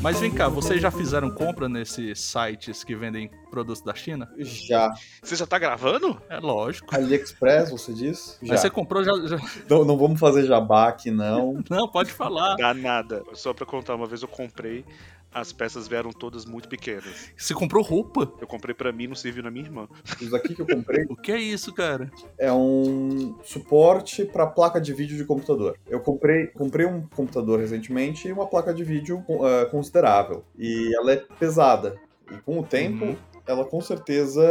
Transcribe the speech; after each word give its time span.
Mas 0.00 0.20
vem 0.20 0.30
cá, 0.30 0.48
vocês 0.48 0.80
já 0.80 0.92
fizeram 0.92 1.28
compra 1.28 1.68
nesses 1.68 2.20
sites 2.20 2.84
que 2.84 2.94
vendem 2.94 3.28
produtos 3.50 3.82
da 3.82 3.92
China? 3.94 4.30
Já. 4.38 4.94
Você 5.20 5.34
já 5.34 5.44
tá 5.44 5.58
gravando? 5.58 6.20
É 6.30 6.38
lógico. 6.38 6.94
AliExpress, 6.94 7.70
você 7.70 7.92
diz? 7.92 8.38
Já. 8.40 8.52
Mas 8.52 8.60
você 8.60 8.70
comprou 8.70 9.02
já, 9.02 9.12
já- 9.26 9.38
Não, 9.68 9.84
não 9.84 9.98
vamos 9.98 10.20
fazer 10.20 10.46
jabá 10.46 10.88
aqui, 10.88 11.10
não. 11.10 11.62
Não, 11.68 11.88
pode 11.88 12.12
falar. 12.12 12.54
Dá 12.56 12.72
nada. 12.72 13.24
Só 13.34 13.52
pra 13.52 13.66
contar, 13.66 13.96
uma 13.96 14.06
vez 14.06 14.22
eu 14.22 14.28
comprei, 14.28 14.84
as 15.32 15.52
peças 15.52 15.86
vieram 15.86 16.10
todas 16.10 16.44
muito 16.44 16.68
pequenas. 16.68 17.30
Você 17.36 17.54
comprou 17.54 17.82
roupa? 17.82 18.32
Eu 18.40 18.46
comprei 18.46 18.74
pra 18.74 18.90
mim, 18.92 19.06
não 19.06 19.14
serviu 19.14 19.42
na 19.42 19.50
minha 19.50 19.64
irmã. 19.66 19.88
Isso 20.20 20.34
aqui 20.34 20.54
que 20.54 20.62
eu 20.62 20.66
comprei 20.66 21.04
O 21.08 21.16
que 21.16 21.30
é 21.32 21.38
isso, 21.38 21.72
cara? 21.72 22.10
é 22.38 22.52
um 22.52 23.36
suporte 23.44 24.24
para 24.24 24.46
placa 24.46 24.80
de 24.80 24.92
vídeo 24.92 25.16
de 25.16 25.24
computador. 25.24 25.76
Eu 25.86 26.00
comprei, 26.00 26.46
comprei 26.48 26.86
um 26.86 27.02
computador 27.08 27.58
recentemente 27.60 28.28
e 28.28 28.32
uma 28.32 28.46
placa 28.46 28.72
de 28.72 28.84
vídeo 28.84 29.24
eh, 29.28 29.64
considerável. 29.66 30.44
E 30.58 30.94
ela 30.96 31.12
é 31.12 31.16
pesada. 31.38 31.96
E 32.32 32.36
com 32.38 32.58
o 32.58 32.62
tempo, 32.62 33.04
Uhum. 33.06 33.16
Ela 33.48 33.64
com 33.64 33.80
certeza 33.80 34.42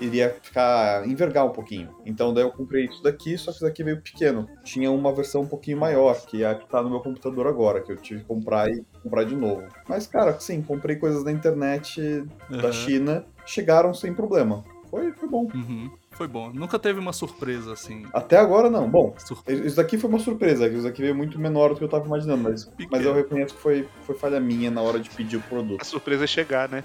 iria 0.00 0.36
ficar 0.42 1.08
envergar 1.08 1.46
um 1.46 1.52
pouquinho. 1.52 1.88
Então 2.04 2.34
daí 2.34 2.42
eu 2.42 2.50
comprei 2.50 2.86
isso 2.86 3.02
daqui, 3.02 3.38
só 3.38 3.52
que 3.52 3.56
isso 3.56 3.64
daqui 3.64 3.84
veio 3.84 4.02
pequeno. 4.02 4.48
Tinha 4.64 4.90
uma 4.90 5.12
versão 5.14 5.42
um 5.42 5.46
pouquinho 5.46 5.78
maior, 5.78 6.20
que 6.26 6.42
é 6.42 6.50
a 6.50 6.54
que 6.54 6.68
tá 6.68 6.82
no 6.82 6.90
meu 6.90 7.00
computador 7.00 7.46
agora, 7.46 7.80
que 7.80 7.92
eu 7.92 7.96
tive 7.96 8.20
que 8.20 8.26
comprar 8.26 8.68
e 8.68 8.84
comprar 9.02 9.24
de 9.24 9.36
novo. 9.36 9.62
Mas 9.88 10.06
cara, 10.06 10.38
sim, 10.40 10.60
comprei 10.60 10.96
coisas 10.96 11.22
na 11.22 11.30
internet 11.30 12.24
da. 12.50 12.72
China, 12.72 13.24
chegaram 13.46 13.94
sem 13.94 14.12
problema. 14.12 14.64
Foi, 14.92 15.10
foi 15.12 15.26
bom. 15.26 15.48
Uhum. 15.54 15.90
Foi 16.10 16.28
bom. 16.28 16.50
Nunca 16.52 16.78
teve 16.78 17.00
uma 17.00 17.14
surpresa 17.14 17.72
assim. 17.72 18.04
Até 18.12 18.36
agora 18.36 18.68
não. 18.68 18.90
Bom, 18.90 19.16
isso 19.48 19.74
daqui 19.76 19.96
foi 19.96 20.10
uma 20.10 20.18
surpresa, 20.18 20.68
isso 20.68 20.82
daqui 20.82 21.00
veio 21.00 21.14
muito 21.14 21.38
menor 21.38 21.70
do 21.70 21.76
que 21.76 21.84
eu 21.84 21.88
tava 21.88 22.04
imaginando, 22.04 22.42
mas, 22.42 22.66
Pequeno. 22.66 22.90
mas 22.92 23.06
eu 23.06 23.14
reconheço 23.14 23.54
que 23.54 23.60
foi, 23.62 23.88
foi 24.02 24.14
falha 24.14 24.38
minha 24.38 24.70
na 24.70 24.82
hora 24.82 25.00
de 25.00 25.08
pedir 25.08 25.38
o 25.38 25.40
A 25.40 25.42
produto. 25.44 25.82
surpresa 25.86 26.24
é 26.24 26.26
chegar, 26.26 26.68
né? 26.68 26.84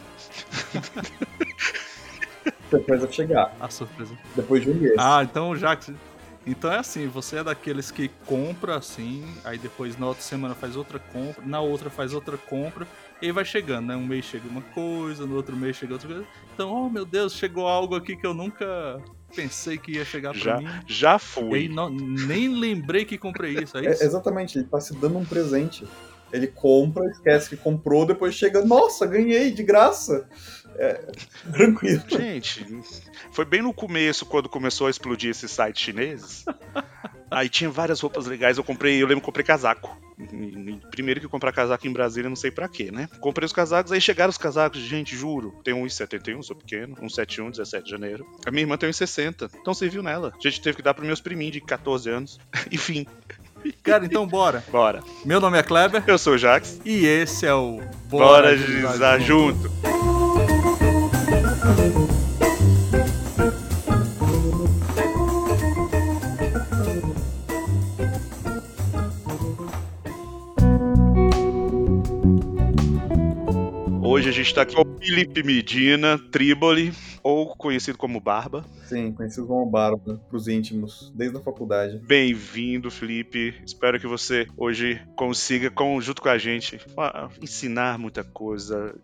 Depois 2.71 3.01
vai 3.01 3.11
chegar, 3.11 3.53
A 3.59 3.69
surpresa. 3.69 4.17
depois 4.35 4.61
de 4.63 4.69
um 4.71 4.75
mês. 4.75 4.95
Ah, 4.97 5.21
então 5.23 5.53
já 5.55 5.75
que. 5.75 5.93
Então 6.45 6.71
é 6.71 6.77
assim, 6.77 7.07
você 7.07 7.39
é 7.39 7.43
daqueles 7.43 7.91
que 7.91 8.09
compra 8.25 8.77
assim, 8.77 9.25
aí 9.43 9.57
depois 9.57 9.97
na 9.97 10.07
outra 10.07 10.23
semana 10.23 10.55
faz 10.55 10.77
outra 10.77 10.97
compra, 10.97 11.43
na 11.45 11.59
outra 11.59 11.89
faz 11.89 12.13
outra 12.13 12.37
compra, 12.37 12.87
e 13.21 13.25
aí 13.27 13.31
vai 13.31 13.43
chegando, 13.45 13.87
né? 13.87 13.95
Um 13.95 14.05
mês 14.05 14.25
chega 14.25 14.47
uma 14.47 14.61
coisa, 14.61 15.25
no 15.25 15.35
outro 15.35 15.55
mês 15.55 15.75
chega 15.75 15.93
outra 15.93 16.07
coisa. 16.07 16.25
Então, 16.53 16.71
oh 16.71 16.89
meu 16.89 17.05
Deus, 17.05 17.33
chegou 17.33 17.67
algo 17.67 17.95
aqui 17.95 18.15
que 18.15 18.25
eu 18.25 18.33
nunca 18.33 19.01
pensei 19.35 19.77
que 19.77 19.93
ia 19.93 20.05
chegar 20.05 20.31
pra 20.31 20.39
Já, 20.39 20.57
mim. 20.57 20.67
já 20.87 21.11
E 21.11 21.13
aí 21.13 21.19
fui. 21.19 21.67
não- 21.69 21.89
nem 21.89 22.47
lembrei 22.47 23.05
que 23.05 23.17
comprei 23.17 23.53
isso, 23.55 23.77
é 23.77 23.85
É, 23.85 23.91
isso? 23.91 24.03
exatamente, 24.03 24.57
ele 24.57 24.67
tá 24.67 24.79
se 24.79 24.95
dando 24.95 25.17
um 25.17 25.25
presente. 25.25 25.85
Ele 26.31 26.47
compra, 26.47 27.05
esquece 27.09 27.49
que 27.49 27.55
comprou, 27.57 28.05
depois 28.05 28.35
chega, 28.35 28.63
nossa, 28.65 29.05
ganhei 29.05 29.49
de 29.51 29.63
graça. 29.63 30.27
É, 30.75 30.93
tranquilo. 31.53 32.03
Gente, 32.07 32.65
foi 33.31 33.45
bem 33.45 33.61
no 33.61 33.73
começo, 33.73 34.25
quando 34.25 34.49
começou 34.49 34.87
a 34.87 34.89
explodir 34.89 35.31
esses 35.31 35.49
sites 35.49 35.81
chineses. 35.81 36.43
Aí 37.29 37.49
tinha 37.49 37.69
várias 37.69 37.99
roupas 37.99 38.25
legais, 38.25 38.57
eu 38.57 38.63
comprei, 38.63 39.01
eu 39.01 39.07
lembro 39.07 39.21
que 39.21 39.25
comprei 39.25 39.45
casaco. 39.45 39.97
Primeiro 40.89 41.19
que 41.19 41.27
comprar 41.27 41.51
casaco 41.51 41.87
em 41.87 41.91
Brasília, 41.91 42.29
não 42.29 42.35
sei 42.35 42.49
pra 42.49 42.67
quê, 42.67 42.89
né? 42.91 43.07
Comprei 43.19 43.45
os 43.45 43.53
casacos, 43.53 43.91
aí 43.91 44.01
chegaram 44.01 44.29
os 44.29 44.37
casacos, 44.37 44.79
gente, 44.79 45.15
juro. 45.15 45.53
Tem 45.63 45.75
1,71, 45.75 46.41
sou 46.41 46.55
pequeno, 46.55 46.95
1,71, 46.95 47.51
17 47.51 47.85
de 47.85 47.91
janeiro. 47.91 48.25
A 48.45 48.49
minha 48.49 48.63
irmã 48.63 48.77
tem 48.77 48.89
1,60, 48.89 49.51
então 49.61 49.73
serviu 49.73 50.01
nela. 50.01 50.33
A 50.35 50.41
gente 50.41 50.61
teve 50.61 50.77
que 50.77 50.81
dar 50.81 50.93
pros 50.93 51.05
meus 51.05 51.21
priminhos 51.21 51.53
de 51.53 51.61
14 51.61 52.09
anos. 52.09 52.39
Enfim, 52.71 53.05
Cara, 53.83 54.05
então 54.05 54.25
bora. 54.25 54.63
bora. 54.71 55.03
Meu 55.25 55.41
nome 55.41 55.57
é 55.57 55.63
Kleber 55.63 56.03
Eu 56.07 56.17
sou 56.17 56.33
o 56.33 56.37
Jax, 56.37 56.79
e 56.85 57.05
esse 57.05 57.45
é 57.45 57.53
o 57.53 57.81
bora 58.09 58.49
Agilizar 58.49 58.91
agilizar 58.91 59.19
junto. 59.19 59.67
Hoje 59.67 60.07
a 74.47 74.49
gente 74.49 74.55
tá 74.55 74.61
aqui 74.61 74.75
com 74.75 74.81
o 74.81 74.97
Felipe 74.97 75.43
Medina, 75.43 76.17
Triboli, 76.31 76.93
ou 77.21 77.53
conhecido 77.57 77.97
como 77.97 78.21
Barba. 78.21 78.63
Sim, 78.85 79.11
conhecido 79.11 79.45
como 79.45 79.65
Barba, 79.69 80.21
pros 80.29 80.47
íntimos, 80.47 81.11
desde 81.13 81.35
a 81.35 81.41
faculdade. 81.41 81.97
Bem-vindo, 82.07 82.89
Felipe. 82.89 83.55
Espero 83.65 83.99
que 83.99 84.07
você 84.07 84.47
hoje 84.55 85.01
consiga, 85.17 85.69
com- 85.69 85.99
junto 85.99 86.21
com 86.21 86.29
a 86.29 86.37
gente, 86.37 86.79
ensinar 87.41 87.99
muita 87.99 88.23
coisa, 88.23 88.95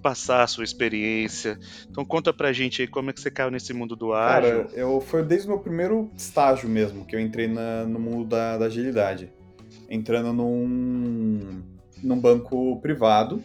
passar 0.00 0.44
a 0.44 0.46
sua 0.46 0.62
experiência. 0.62 1.58
Então 1.90 2.04
conta 2.04 2.32
pra 2.32 2.52
gente 2.52 2.80
aí 2.82 2.86
como 2.86 3.10
é 3.10 3.12
que 3.12 3.20
você 3.20 3.32
caiu 3.32 3.50
nesse 3.50 3.72
mundo 3.72 3.96
do 3.96 4.12
ágil. 4.12 4.64
Cara, 4.64 4.68
eu, 4.74 5.00
foi 5.00 5.24
desde 5.24 5.48
o 5.48 5.50
meu 5.50 5.58
primeiro 5.58 6.08
estágio 6.16 6.68
mesmo 6.68 7.04
que 7.04 7.16
eu 7.16 7.20
entrei 7.20 7.48
na- 7.48 7.84
no 7.84 7.98
mundo 7.98 8.28
da, 8.28 8.58
da 8.58 8.66
agilidade. 8.66 9.28
Entrando 9.90 10.32
num, 10.32 11.62
num 12.00 12.20
banco 12.20 12.80
privado, 12.80 13.42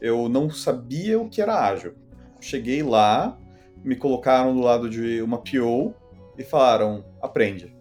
eu 0.00 0.28
não 0.28 0.50
sabia 0.50 1.20
o 1.20 1.28
que 1.28 1.42
era 1.42 1.68
ágil. 1.68 1.94
Cheguei 2.40 2.82
lá, 2.82 3.38
me 3.84 3.96
colocaram 3.96 4.54
do 4.54 4.60
lado 4.60 4.88
de 4.88 5.20
uma 5.22 5.38
PO 5.38 5.94
e 6.38 6.44
falaram: 6.44 7.04
aprende. 7.20 7.76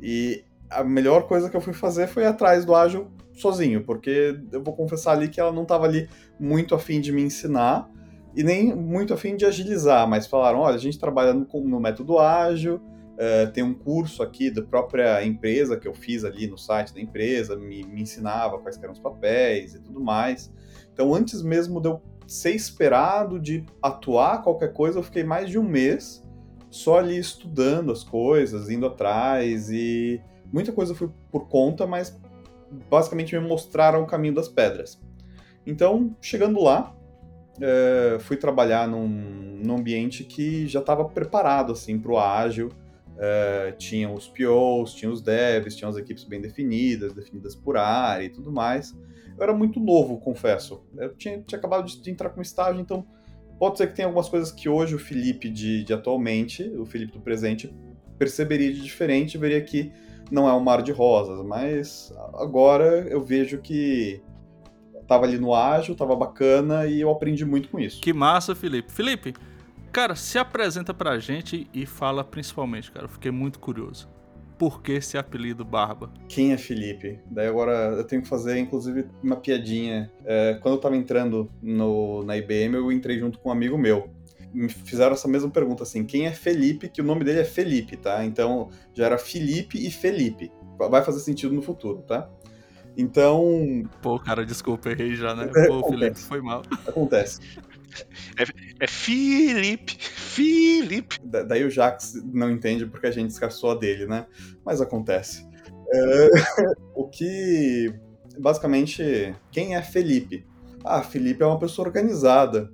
E 0.00 0.44
a 0.68 0.82
melhor 0.82 1.26
coisa 1.26 1.48
que 1.48 1.56
eu 1.56 1.60
fui 1.60 1.72
fazer 1.72 2.08
foi 2.08 2.24
ir 2.24 2.26
atrás 2.26 2.64
do 2.64 2.74
ágil 2.74 3.10
sozinho, 3.32 3.84
porque 3.84 4.38
eu 4.52 4.62
vou 4.62 4.74
confessar 4.74 5.12
ali 5.12 5.28
que 5.28 5.40
ela 5.40 5.52
não 5.52 5.62
estava 5.62 5.84
ali 5.86 6.08
muito 6.38 6.74
afim 6.74 7.00
de 7.00 7.12
me 7.12 7.22
ensinar 7.22 7.90
e 8.34 8.42
nem 8.42 8.74
muito 8.74 9.14
afim 9.14 9.36
de 9.36 9.44
agilizar, 9.44 10.08
mas 10.08 10.26
falaram: 10.26 10.60
olha, 10.60 10.74
a 10.74 10.78
gente 10.78 10.98
trabalha 10.98 11.32
no, 11.32 11.46
no 11.64 11.80
método 11.80 12.18
ágil, 12.18 12.80
eh, 13.16 13.46
tem 13.46 13.62
um 13.62 13.74
curso 13.74 14.22
aqui 14.22 14.50
da 14.50 14.62
própria 14.62 15.24
empresa 15.24 15.76
que 15.76 15.86
eu 15.86 15.94
fiz 15.94 16.24
ali 16.24 16.46
no 16.48 16.58
site 16.58 16.92
da 16.92 17.00
empresa, 17.00 17.56
me, 17.56 17.84
me 17.84 18.02
ensinava 18.02 18.58
quais 18.58 18.80
eram 18.82 18.92
os 18.92 18.98
papéis 18.98 19.74
e 19.74 19.80
tudo 19.80 20.00
mais. 20.00 20.52
Então, 20.94 21.12
antes 21.12 21.42
mesmo 21.42 21.80
de 21.80 21.88
eu 21.88 22.00
ser 22.26 22.52
esperado 22.52 23.38
de 23.38 23.66
atuar 23.82 24.42
qualquer 24.42 24.72
coisa, 24.72 24.98
eu 24.98 25.02
fiquei 25.02 25.24
mais 25.24 25.50
de 25.50 25.58
um 25.58 25.62
mês 25.62 26.24
só 26.70 26.98
ali 26.98 27.18
estudando 27.18 27.92
as 27.92 28.02
coisas, 28.02 28.70
indo 28.70 28.86
atrás 28.86 29.70
e 29.70 30.20
muita 30.52 30.72
coisa 30.72 30.94
foi 30.94 31.10
por 31.30 31.48
conta, 31.48 31.86
mas 31.86 32.18
basicamente 32.88 33.36
me 33.38 33.46
mostraram 33.46 34.02
o 34.02 34.06
caminho 34.06 34.34
das 34.34 34.48
pedras. 34.48 35.00
Então, 35.66 36.16
chegando 36.20 36.62
lá, 36.62 36.94
eh, 37.60 38.18
fui 38.20 38.36
trabalhar 38.36 38.88
num, 38.88 39.08
num 39.08 39.76
ambiente 39.76 40.24
que 40.24 40.66
já 40.66 40.80
estava 40.80 41.04
preparado 41.04 41.72
assim 41.72 41.98
para 41.98 42.12
o 42.12 42.18
ágil. 42.18 42.70
Eh, 43.16 43.74
tinha 43.78 44.10
os 44.10 44.26
POs, 44.26 44.94
tinha 44.94 45.10
os 45.10 45.22
devs, 45.22 45.76
tinha 45.76 45.88
as 45.88 45.96
equipes 45.96 46.24
bem 46.24 46.40
definidas, 46.40 47.12
definidas 47.12 47.54
por 47.54 47.76
área 47.76 48.24
e 48.24 48.28
tudo 48.28 48.50
mais. 48.50 48.94
Eu 49.36 49.42
era 49.42 49.52
muito 49.52 49.80
novo, 49.80 50.18
confesso. 50.18 50.84
Eu 50.96 51.14
tinha, 51.14 51.42
tinha 51.42 51.58
acabado 51.58 51.86
de, 51.86 52.00
de 52.00 52.10
entrar 52.10 52.30
com 52.30 52.40
estágio, 52.40 52.80
então 52.80 53.06
pode 53.58 53.78
ser 53.78 53.88
que 53.88 53.94
tenha 53.94 54.06
algumas 54.06 54.28
coisas 54.28 54.50
que 54.50 54.68
hoje 54.68 54.94
o 54.94 54.98
Felipe 54.98 55.48
de, 55.48 55.84
de 55.84 55.92
atualmente, 55.92 56.62
o 56.76 56.84
Felipe 56.84 57.12
do 57.12 57.20
presente, 57.20 57.74
perceberia 58.18 58.72
de 58.72 58.80
diferente, 58.80 59.38
veria 59.38 59.60
que 59.60 59.92
não 60.30 60.48
é 60.48 60.52
um 60.54 60.60
mar 60.60 60.82
de 60.82 60.92
rosas, 60.92 61.44
mas 61.44 62.12
agora 62.34 63.06
eu 63.08 63.20
vejo 63.20 63.58
que 63.58 64.22
tava 65.06 65.26
ali 65.26 65.38
no 65.38 65.54
ágil, 65.54 65.94
tava 65.94 66.16
bacana 66.16 66.86
e 66.86 67.00
eu 67.00 67.10
aprendi 67.10 67.44
muito 67.44 67.68
com 67.68 67.78
isso. 67.78 68.00
Que 68.00 68.12
massa, 68.12 68.54
Felipe. 68.54 68.90
Felipe, 68.90 69.34
cara, 69.92 70.14
se 70.14 70.38
apresenta 70.38 70.94
pra 70.94 71.18
gente 71.18 71.68
e 71.72 71.84
fala 71.86 72.24
principalmente, 72.24 72.90
cara. 72.90 73.04
Eu 73.04 73.10
fiquei 73.10 73.30
muito 73.30 73.58
curioso. 73.58 74.08
Por 74.58 74.82
que 74.82 74.92
esse 74.92 75.18
apelido 75.18 75.64
Barba? 75.64 76.12
Quem 76.28 76.52
é 76.52 76.56
Felipe? 76.56 77.18
Daí 77.30 77.46
agora 77.46 77.94
eu 77.96 78.04
tenho 78.04 78.22
que 78.22 78.28
fazer, 78.28 78.56
inclusive, 78.58 79.06
uma 79.22 79.36
piadinha. 79.36 80.10
É, 80.24 80.58
quando 80.62 80.74
eu 80.76 80.80
tava 80.80 80.96
entrando 80.96 81.50
no, 81.62 82.22
na 82.22 82.36
IBM, 82.36 82.74
eu 82.76 82.92
entrei 82.92 83.18
junto 83.18 83.38
com 83.38 83.48
um 83.48 83.52
amigo 83.52 83.76
meu. 83.76 84.10
Me 84.52 84.68
fizeram 84.68 85.12
essa 85.14 85.26
mesma 85.26 85.50
pergunta 85.50 85.82
assim: 85.82 86.04
quem 86.04 86.26
é 86.26 86.32
Felipe? 86.32 86.88
Que 86.88 87.00
o 87.00 87.04
nome 87.04 87.24
dele 87.24 87.40
é 87.40 87.44
Felipe, 87.44 87.96
tá? 87.96 88.24
Então 88.24 88.70
já 88.92 89.06
era 89.06 89.18
Felipe 89.18 89.84
e 89.84 89.90
Felipe. 89.90 90.52
Vai 90.78 91.02
fazer 91.04 91.20
sentido 91.20 91.52
no 91.52 91.62
futuro, 91.62 92.02
tá? 92.02 92.28
Então, 92.96 93.82
Pô, 94.00 94.18
cara, 94.20 94.46
desculpa, 94.46 94.90
errei 94.90 95.16
já, 95.16 95.34
né? 95.34 95.50
É, 95.54 95.66
Pô. 95.66 95.88
Felipe, 95.88 96.18
foi 96.18 96.40
mal. 96.40 96.62
acontece. 96.86 97.40
É 98.80 98.86
Felipe, 98.86 99.96
Felipe. 100.00 101.18
Da- 101.24 101.42
Daí 101.42 101.64
o 101.64 101.70
Jax 101.70 102.14
não 102.32 102.50
entende 102.50 102.86
porque 102.86 103.06
a 103.06 103.10
gente 103.10 103.30
escassou 103.30 103.70
a 103.72 103.74
dele, 103.74 104.06
né? 104.06 104.26
Mas 104.64 104.80
acontece. 104.80 105.46
É, 105.92 106.28
o 106.94 107.08
que. 107.08 107.92
Basicamente, 108.38 109.34
quem 109.52 109.76
é 109.76 109.82
Felipe? 109.82 110.44
Ah, 110.84 111.02
Felipe 111.02 111.42
é 111.42 111.46
uma 111.46 111.58
pessoa 111.58 111.86
organizada. 111.88 112.70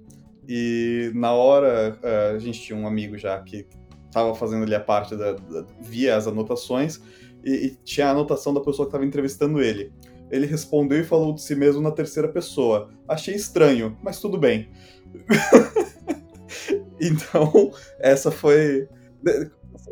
E 0.49 1.13
na 1.15 1.33
hora, 1.33 1.99
é, 2.03 2.31
a 2.35 2.39
gente 2.39 2.61
tinha 2.61 2.77
um 2.79 2.87
amigo 2.87 3.17
já 3.19 3.39
que 3.41 3.67
estava 4.07 4.35
fazendo 4.35 4.65
ali 4.65 4.75
a 4.75 4.81
parte 4.81 5.15
da, 5.17 5.33
da- 5.33 5.67
via 5.81 6.17
as 6.17 6.27
anotações 6.27 7.01
e, 7.45 7.67
e 7.67 7.77
tinha 7.85 8.09
a 8.09 8.11
anotação 8.11 8.53
da 8.53 8.61
pessoa 8.61 8.87
que 8.87 8.89
estava 8.89 9.05
entrevistando 9.05 9.63
ele. 9.63 9.93
Ele 10.31 10.47
respondeu 10.47 11.01
e 11.01 11.05
falou 11.05 11.35
de 11.35 11.43
si 11.43 11.55
mesmo 11.55 11.83
na 11.83 11.91
terceira 11.91 12.29
pessoa. 12.29 12.91
Achei 13.09 13.35
estranho, 13.35 13.97
mas 14.03 14.21
tudo 14.21 14.39
bem. 14.39 14.69
então, 17.01 17.73
essa 17.99 18.31
foi. 18.31 18.89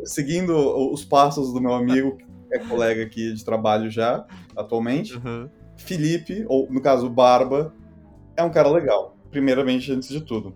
Seguindo 0.05 0.55
os 0.91 1.03
passos 1.03 1.53
do 1.53 1.61
meu 1.61 1.73
amigo, 1.73 2.17
que 2.17 2.25
é 2.53 2.59
colega 2.59 3.03
aqui 3.03 3.33
de 3.33 3.43
trabalho 3.43 3.89
já, 3.89 4.25
atualmente. 4.55 5.15
Uhum. 5.17 5.49
Felipe, 5.77 6.45
ou 6.47 6.67
no 6.71 6.81
caso 6.81 7.09
Barba, 7.09 7.73
é 8.35 8.43
um 8.43 8.49
cara 8.49 8.69
legal, 8.69 9.17
primeiramente, 9.29 9.91
antes 9.91 10.09
de 10.09 10.21
tudo. 10.21 10.55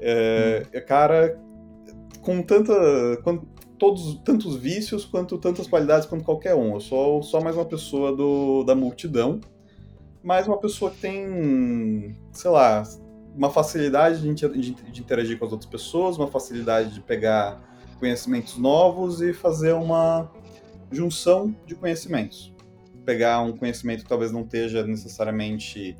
É, 0.00 0.66
é 0.72 0.80
cara 0.80 1.40
com 2.20 2.42
tanta. 2.42 2.72
Com 3.22 3.38
todos, 3.82 4.14
tantos 4.24 4.54
vícios 4.54 5.04
quanto 5.04 5.36
tantas 5.38 5.66
qualidades 5.66 6.06
quanto 6.06 6.22
qualquer 6.22 6.54
um. 6.54 6.74
Eu 6.74 6.80
sou 6.80 7.20
só 7.20 7.40
mais 7.40 7.56
uma 7.56 7.64
pessoa 7.64 8.14
do, 8.14 8.62
da 8.62 8.76
multidão, 8.76 9.40
mas 10.22 10.46
uma 10.46 10.56
pessoa 10.56 10.88
que 10.88 10.98
tem, 10.98 12.16
sei 12.30 12.48
lá, 12.48 12.84
uma 13.34 13.50
facilidade 13.50 14.20
de, 14.20 14.70
de, 14.72 15.00
interagir 15.00 15.36
com 15.36 15.46
as 15.46 15.50
outras 15.50 15.68
pessoas, 15.68 16.16
uma 16.16 16.28
facilidade 16.28 16.94
de 16.94 17.00
pegar 17.00 17.60
conhecimentos 17.98 18.56
novos 18.56 19.20
e 19.20 19.32
fazer 19.32 19.72
uma 19.72 20.30
junção 20.92 21.52
de 21.66 21.74
conhecimentos. 21.74 22.54
Pegar 23.04 23.40
um 23.40 23.56
conhecimento 23.56 24.04
que 24.04 24.08
talvez 24.08 24.30
não 24.30 24.42
esteja 24.42 24.86
necessariamente 24.86 25.96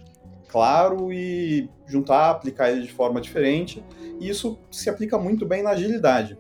claro 0.47 1.13
e 1.13 1.69
juntar, 1.85 2.31
aplicar 2.31 2.71
ele 2.71 2.87
de 2.87 2.93
forma 2.93 3.21
diferente. 3.21 3.83
E 4.21 4.29
isso 4.29 4.57
se 4.71 4.89
aplica 4.89 5.19
muito 5.19 5.45
bem 5.45 5.65
na 5.65 5.71
agilidade. 5.71 6.39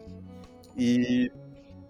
E 0.77 1.31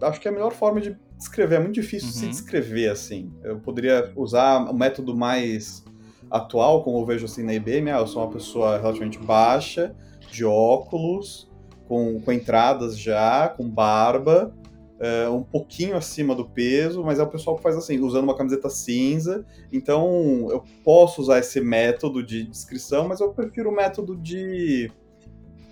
acho 0.01 0.19
que 0.19 0.27
é 0.27 0.31
a 0.31 0.33
melhor 0.33 0.51
forma 0.51 0.81
de 0.81 0.97
descrever. 1.17 1.55
É 1.55 1.59
muito 1.59 1.75
difícil 1.75 2.09
uhum. 2.09 2.13
se 2.13 2.27
descrever 2.27 2.89
assim. 2.89 3.31
Eu 3.43 3.59
poderia 3.59 4.11
usar 4.15 4.65
o 4.65 4.71
um 4.71 4.77
método 4.77 5.15
mais 5.15 5.83
atual, 6.29 6.83
como 6.83 6.99
eu 6.99 7.05
vejo 7.05 7.25
assim 7.25 7.43
na 7.43 7.53
IBM. 7.53 7.91
Ah, 7.91 7.99
eu 7.99 8.07
sou 8.07 8.23
uma 8.23 8.31
pessoa 8.31 8.77
relativamente 8.77 9.19
baixa, 9.19 9.95
de 10.31 10.43
óculos, 10.43 11.49
com, 11.87 12.19
com 12.19 12.31
entradas 12.31 12.97
já, 12.97 13.49
com 13.49 13.69
barba, 13.69 14.53
uh, 14.99 15.31
um 15.31 15.43
pouquinho 15.43 15.95
acima 15.95 16.33
do 16.33 16.45
peso, 16.45 17.03
mas 17.03 17.19
é 17.19 17.23
o 17.23 17.27
pessoal 17.27 17.55
que 17.55 17.61
faz 17.61 17.75
assim, 17.75 17.99
usando 17.99 18.23
uma 18.23 18.35
camiseta 18.35 18.69
cinza. 18.69 19.45
Então, 19.71 20.47
eu 20.49 20.63
posso 20.83 21.21
usar 21.21 21.39
esse 21.39 21.61
método 21.61 22.23
de 22.23 22.43
descrição, 22.43 23.07
mas 23.07 23.19
eu 23.19 23.31
prefiro 23.31 23.69
o 23.69 23.75
método 23.75 24.15
de 24.15 24.91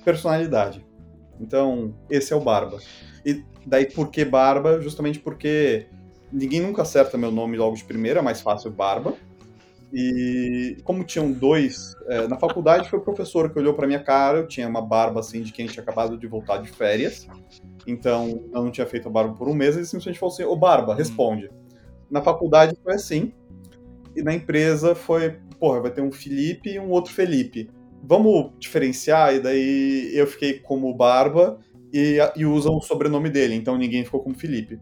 personalidade. 0.04 0.86
Então, 1.42 1.94
esse 2.10 2.32
é 2.32 2.36
o 2.36 2.40
Barba. 2.40 2.78
E 3.26 3.44
daí, 3.66 3.86
por 3.86 4.10
que 4.10 4.24
Barba? 4.24 4.80
Justamente 4.80 5.20
porque 5.20 5.88
ninguém 6.32 6.62
nunca 6.62 6.84
acerta 6.84 7.18
meu 7.18 7.32
nome 7.32 7.58
logo 7.58 7.76
de 7.76 7.84
primeira, 7.84 8.20
é 8.20 8.24
mais 8.24 8.42
fácil 8.42 8.72
Barba. 8.72 9.14
E 9.94 10.78
como 10.86 11.04
tinham 11.04 11.32
dois, 11.32 11.94
é, 12.08 12.26
na 12.28 12.38
faculdade 12.38 12.90
foi 12.90 13.00
o 13.00 13.02
professor 13.02 13.52
que 13.52 13.60
olhou 13.60 13.74
para 13.74 13.86
minha 13.88 14.02
cara, 14.02 14.38
eu 14.38 14.48
tinha 14.48 14.66
uma 14.66 14.82
barba 14.82 15.20
assim 15.20 15.42
de 15.42 15.52
quem 15.52 15.68
tinha 15.68 15.84
acabado 15.84 16.18
de 16.18 16.28
voltar 16.28 16.60
de 16.60 16.70
férias. 16.70 17.28
Então 17.86 18.42
eu 18.54 18.64
não 18.64 18.72
tinha 18.72 18.88
feito 18.88 19.10
a 19.10 19.12
barba 19.12 19.34
por 19.34 19.50
um 19.50 19.54
mês, 19.54 19.76
ele 19.76 19.86
simplesmente 19.86 20.18
falou 20.18 20.34
assim: 20.34 20.44
Ô 20.46 20.56
Barba, 20.56 20.96
responde. 20.96 21.50
Na 22.10 22.22
faculdade 22.22 22.78
foi 22.82 22.94
assim, 22.94 23.34
e 24.16 24.22
na 24.22 24.34
empresa 24.34 24.96
foi: 24.96 25.40
porra, 25.60 25.82
vai 25.82 25.92
ter 25.92 26.02
um 26.02 26.12
Felipe 26.12 26.70
e 26.70 26.80
um 26.80 26.90
outro 26.90 27.14
Felipe. 27.14 27.70
Vamos 28.04 28.52
diferenciar? 28.60 29.36
E 29.36 29.40
daí 29.40 30.12
eu 30.14 30.28
fiquei 30.28 30.60
como 30.60 30.94
Barba 30.94 31.60
e, 31.94 32.18
e 32.36 32.46
usam 32.46 32.76
o 32.76 32.82
sobrenome 32.82 33.30
dele, 33.30 33.56
então 33.56 33.78
ninguém 33.78 34.04
ficou 34.04 34.22
como 34.22 34.36
Felipe. 34.36 34.80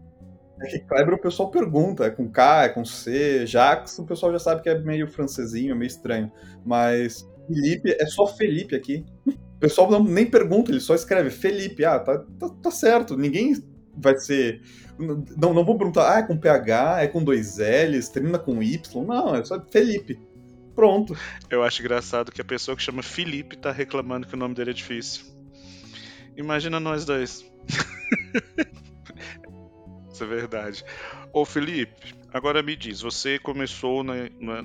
É 0.62 0.66
que 0.66 0.78
Kleber 0.80 1.14
o 1.14 1.18
pessoal 1.18 1.50
pergunta, 1.50 2.04
é 2.04 2.10
com 2.10 2.30
K, 2.30 2.64
é 2.64 2.68
com 2.68 2.84
C, 2.84 3.46
Jax, 3.46 3.98
o 3.98 4.04
pessoal 4.04 4.32
já 4.32 4.38
sabe 4.38 4.62
que 4.62 4.68
é 4.68 4.78
meio 4.78 5.08
francesinho, 5.08 5.74
meio 5.74 5.86
estranho. 5.86 6.30
Mas 6.64 7.26
Felipe, 7.46 7.96
é 7.98 8.06
só 8.06 8.26
Felipe 8.26 8.76
aqui. 8.76 9.04
O 9.26 9.58
pessoal 9.58 9.90
não, 9.90 10.04
nem 10.04 10.26
pergunta, 10.26 10.70
ele 10.70 10.80
só 10.80 10.94
escreve 10.94 11.30
Felipe. 11.30 11.84
Ah, 11.84 11.98
tá, 11.98 12.18
tá, 12.38 12.48
tá 12.62 12.70
certo, 12.70 13.16
ninguém 13.16 13.54
vai 13.96 14.16
ser. 14.18 14.60
Não, 14.98 15.54
não 15.54 15.64
vou 15.64 15.78
perguntar, 15.78 16.14
ah, 16.14 16.18
é 16.18 16.22
com 16.22 16.36
PH, 16.36 17.02
é 17.02 17.08
com 17.08 17.24
dois 17.24 17.56
L's, 17.58 18.08
termina 18.10 18.38
com 18.38 18.62
Y. 18.62 19.04
Não, 19.06 19.34
é 19.34 19.44
só 19.44 19.60
Felipe. 19.70 20.18
Pronto. 20.74 21.16
Eu 21.48 21.62
acho 21.62 21.82
engraçado 21.82 22.32
que 22.32 22.40
a 22.40 22.44
pessoa 22.44 22.76
que 22.76 22.82
chama 22.82 23.02
Felipe 23.02 23.56
tá 23.56 23.72
reclamando 23.72 24.26
que 24.26 24.34
o 24.34 24.38
nome 24.38 24.54
dele 24.54 24.70
é 24.70 24.74
difícil. 24.74 25.24
Imagina 26.36 26.80
nós 26.80 27.04
dois. 27.04 27.44
Isso 30.12 30.24
é 30.24 30.26
verdade. 30.26 30.84
Ô 31.32 31.44
Felipe, 31.44 32.14
agora 32.32 32.62
me 32.62 32.76
diz, 32.76 33.00
você 33.00 33.38
começou 33.38 34.02
na, 34.02 34.14
na, 34.38 34.62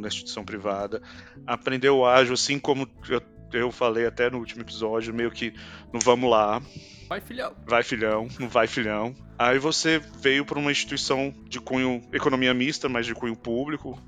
na 0.00 0.08
instituição 0.08 0.44
privada, 0.44 1.02
aprendeu 1.46 2.04
ágil, 2.04 2.34
assim 2.34 2.58
como 2.58 2.88
eu, 3.08 3.22
eu 3.52 3.70
falei 3.70 4.06
até 4.06 4.30
no 4.30 4.38
último 4.38 4.62
episódio, 4.62 5.14
meio 5.14 5.30
que 5.30 5.54
no 5.92 6.00
vamos 6.00 6.30
lá. 6.30 6.60
Vai 7.08 7.20
filhão. 7.20 7.54
Vai 7.66 7.82
filhão, 7.82 8.28
não 8.38 8.48
vai 8.48 8.66
filhão. 8.66 9.14
Aí 9.38 9.58
você 9.58 10.00
veio 10.20 10.44
para 10.44 10.58
uma 10.58 10.70
instituição 10.70 11.34
de 11.48 11.60
cunho 11.60 12.02
economia 12.12 12.54
mista, 12.54 12.88
mas 12.88 13.06
de 13.06 13.14
cunho 13.14 13.36
público. 13.36 14.00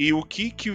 E 0.00 0.14
o 0.14 0.22
que 0.22 0.50
que 0.50 0.72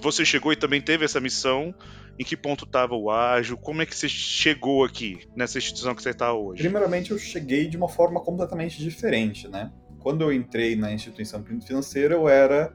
você 0.00 0.24
chegou 0.24 0.50
e 0.50 0.56
também 0.56 0.80
teve 0.80 1.04
essa 1.04 1.20
missão 1.20 1.74
em 2.18 2.24
que 2.24 2.34
ponto 2.34 2.64
estava 2.64 2.94
o 2.94 3.10
ágil? 3.10 3.58
Como 3.58 3.82
é 3.82 3.86
que 3.86 3.94
você 3.94 4.08
chegou 4.08 4.86
aqui, 4.86 5.28
nessa 5.36 5.58
instituição 5.58 5.94
que 5.94 6.02
você 6.02 6.08
está 6.08 6.32
hoje? 6.32 6.62
Primeiramente, 6.62 7.10
eu 7.10 7.18
cheguei 7.18 7.68
de 7.68 7.76
uma 7.76 7.90
forma 7.90 8.22
completamente 8.22 8.82
diferente, 8.82 9.46
né? 9.46 9.70
Quando 9.98 10.22
eu 10.22 10.32
entrei 10.32 10.74
na 10.76 10.90
instituição 10.90 11.44
financeira, 11.44 12.14
eu 12.14 12.26
era 12.26 12.72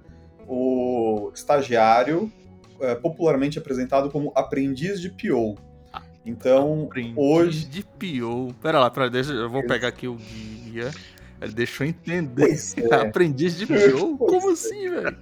o 0.47 1.31
estagiário 1.33 2.31
é, 2.79 2.93
popularmente 2.93 3.57
apresentado 3.57 4.11
como 4.11 4.31
aprendiz 4.35 5.01
de 5.01 5.09
PO. 5.09 5.57
Então, 6.23 6.83
aprendiz 6.83 7.17
hoje... 7.17 7.65
de 7.65 7.81
PO. 7.81 8.53
Pera 8.61 8.79
lá, 8.79 8.91
pera, 8.91 9.09
deixa, 9.09 9.33
eu 9.33 9.49
vou 9.49 9.65
pegar 9.65 9.87
aqui 9.87 10.07
o 10.07 10.17
guia. 10.17 10.91
Ele 11.41 11.51
deixou 11.51 11.83
entender. 11.87 12.55
É. 12.91 12.95
aprendiz 13.09 13.57
de 13.57 13.65
PO? 13.65 14.19
Como 14.19 14.51
é. 14.51 14.53
assim, 14.53 14.87
velho? 14.87 15.17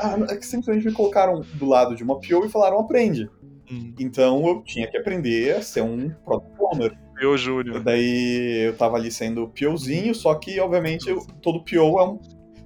Ah, 0.00 0.16
é 0.28 0.36
que 0.36 0.46
simplesmente 0.46 0.86
me 0.86 0.92
colocaram 0.92 1.42
do 1.54 1.66
lado 1.66 1.94
de 1.94 2.02
uma 2.02 2.16
PO 2.16 2.44
e 2.44 2.48
falaram 2.48 2.80
aprende. 2.80 3.28
Hum. 3.70 3.94
Então 3.98 4.46
eu 4.46 4.62
tinha 4.62 4.90
que 4.90 4.96
aprender 4.96 5.56
a 5.56 5.62
ser 5.62 5.82
um 5.82 6.10
Product 6.24 6.56
Owner. 6.58 6.98
PO 7.20 7.36
Júnior. 7.36 7.80
Daí 7.80 8.66
eu 8.66 8.76
tava 8.76 8.96
ali 8.96 9.10
sendo 9.10 9.48
POzinho, 9.48 10.14
só 10.14 10.34
que 10.34 10.58
obviamente 10.58 11.08
eu, 11.08 11.24
todo 11.42 11.62
PO 11.62 12.00
é 12.00 12.08
um. 12.08 12.18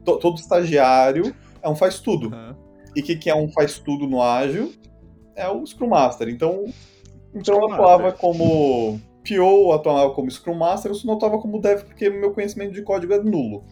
To, 0.04 0.18
todo 0.18 0.36
estagiário 0.36 1.34
é 1.62 1.68
um 1.68 1.74
faz 1.74 1.98
tudo. 1.98 2.28
Uhum. 2.28 2.54
E 2.94 3.00
o 3.00 3.02
que, 3.02 3.16
que 3.16 3.28
é 3.28 3.34
um 3.34 3.50
faz 3.50 3.78
tudo 3.78 4.06
no 4.06 4.22
ágil? 4.22 4.72
É 5.34 5.48
o 5.48 5.66
Scrum 5.66 5.88
Master. 5.88 6.28
Então, 6.28 6.64
então 7.34 7.56
eu 7.56 7.72
atuava 7.72 8.12
como 8.12 9.00
PO, 9.26 9.72
atuava 9.72 10.14
como 10.14 10.30
Scrum 10.30 10.54
Master, 10.54 10.92
eu 10.92 10.94
só 10.94 11.06
não 11.06 11.14
atuava 11.14 11.38
como 11.38 11.60
Dev 11.60 11.82
porque 11.82 12.08
meu 12.08 12.32
conhecimento 12.32 12.72
de 12.72 12.82
código 12.82 13.12
é 13.12 13.18
nulo. 13.22 13.64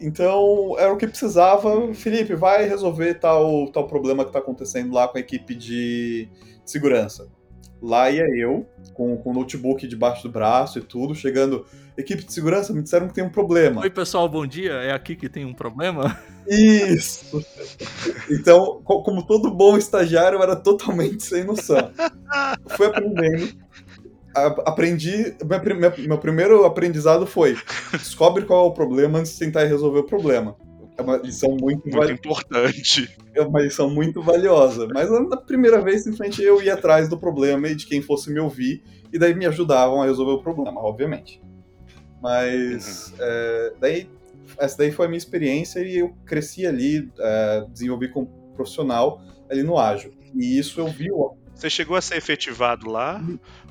Então, 0.00 0.76
era 0.78 0.92
o 0.92 0.96
que 0.96 1.06
precisava. 1.06 1.92
Felipe, 1.94 2.34
vai 2.34 2.68
resolver 2.68 3.14
tal, 3.14 3.68
tal 3.70 3.86
problema 3.86 4.24
que 4.24 4.30
está 4.30 4.38
acontecendo 4.38 4.92
lá 4.92 5.08
com 5.08 5.18
a 5.18 5.20
equipe 5.20 5.54
de 5.54 6.28
segurança. 6.64 7.28
Lá 7.80 8.10
ia 8.10 8.26
eu, 8.36 8.66
com, 8.92 9.16
com 9.16 9.30
o 9.30 9.34
notebook 9.34 9.86
debaixo 9.86 10.24
do 10.24 10.32
braço 10.32 10.78
e 10.78 10.82
tudo, 10.82 11.14
chegando. 11.14 11.64
Equipe 11.96 12.24
de 12.24 12.32
segurança, 12.32 12.72
me 12.72 12.82
disseram 12.82 13.08
que 13.08 13.14
tem 13.14 13.24
um 13.24 13.30
problema. 13.30 13.82
Oi, 13.82 13.90
pessoal, 13.90 14.28
bom 14.28 14.46
dia. 14.46 14.72
É 14.72 14.92
aqui 14.92 15.16
que 15.16 15.28
tem 15.28 15.44
um 15.44 15.52
problema? 15.52 16.16
Isso! 16.48 17.44
Então, 18.30 18.80
como 18.84 19.26
todo 19.26 19.52
bom 19.52 19.76
estagiário, 19.76 20.38
eu 20.38 20.42
era 20.42 20.54
totalmente 20.54 21.24
sem 21.24 21.44
noção. 21.44 21.90
Fui 22.76 22.86
aprendendo 22.86 23.52
aprendi. 24.46 25.34
Meu 26.06 26.18
primeiro 26.18 26.64
aprendizado 26.64 27.26
foi: 27.26 27.56
descobre 27.92 28.44
qual 28.44 28.66
é 28.66 28.68
o 28.68 28.72
problema 28.72 29.18
antes 29.18 29.32
de 29.32 29.38
tentar 29.38 29.64
resolver 29.64 30.00
o 30.00 30.04
problema. 30.04 30.56
É 30.96 31.02
uma 31.02 31.16
lição 31.16 31.50
muito, 31.50 31.84
muito 31.84 31.96
vali... 31.96 32.12
importante. 32.12 33.16
É 33.32 33.40
uma 33.40 33.60
lição 33.60 33.88
muito 33.88 34.20
valiosa. 34.20 34.88
Mas 34.92 35.08
na 35.10 35.36
primeira 35.36 35.80
vez, 35.80 36.02
simplesmente 36.02 36.42
eu 36.42 36.60
ia 36.60 36.74
atrás 36.74 37.08
do 37.08 37.16
problema 37.16 37.68
e 37.68 37.74
de 37.76 37.86
quem 37.86 38.02
fosse 38.02 38.32
me 38.32 38.40
ouvir, 38.40 38.82
e 39.12 39.18
daí 39.18 39.32
me 39.32 39.46
ajudavam 39.46 40.02
a 40.02 40.06
resolver 40.06 40.32
o 40.32 40.42
problema, 40.42 40.80
obviamente. 40.80 41.40
Mas 42.20 43.10
uhum. 43.10 43.16
é, 43.20 43.72
daí, 43.80 44.10
essa 44.58 44.76
daí 44.78 44.90
foi 44.90 45.06
a 45.06 45.08
minha 45.08 45.18
experiência 45.18 45.80
e 45.80 45.98
eu 45.98 46.12
cresci 46.26 46.66
ali, 46.66 47.08
é, 47.16 47.64
desenvolvi 47.70 48.08
como 48.08 48.26
profissional 48.56 49.22
ali 49.48 49.62
no 49.62 49.78
ágil. 49.78 50.12
E 50.34 50.58
isso 50.58 50.80
eu 50.80 50.88
vi. 50.88 51.08
Você 51.58 51.68
chegou 51.68 51.96
a 51.96 52.00
ser 52.00 52.16
efetivado 52.16 52.88
lá? 52.88 53.20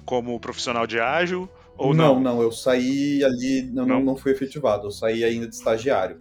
como 0.07 0.39
profissional 0.39 0.87
de 0.87 0.99
ágil? 0.99 1.47
Ou 1.77 1.93
não, 1.93 2.15
não, 2.15 2.35
não 2.35 2.41
eu 2.41 2.51
saí 2.51 3.23
ali, 3.23 3.61
não, 3.71 3.85
não? 3.85 4.01
não 4.01 4.15
fui 4.15 4.31
efetivado, 4.31 4.87
eu 4.87 4.91
saí 4.91 5.23
ainda 5.23 5.47
de 5.47 5.53
estagiário. 5.53 6.19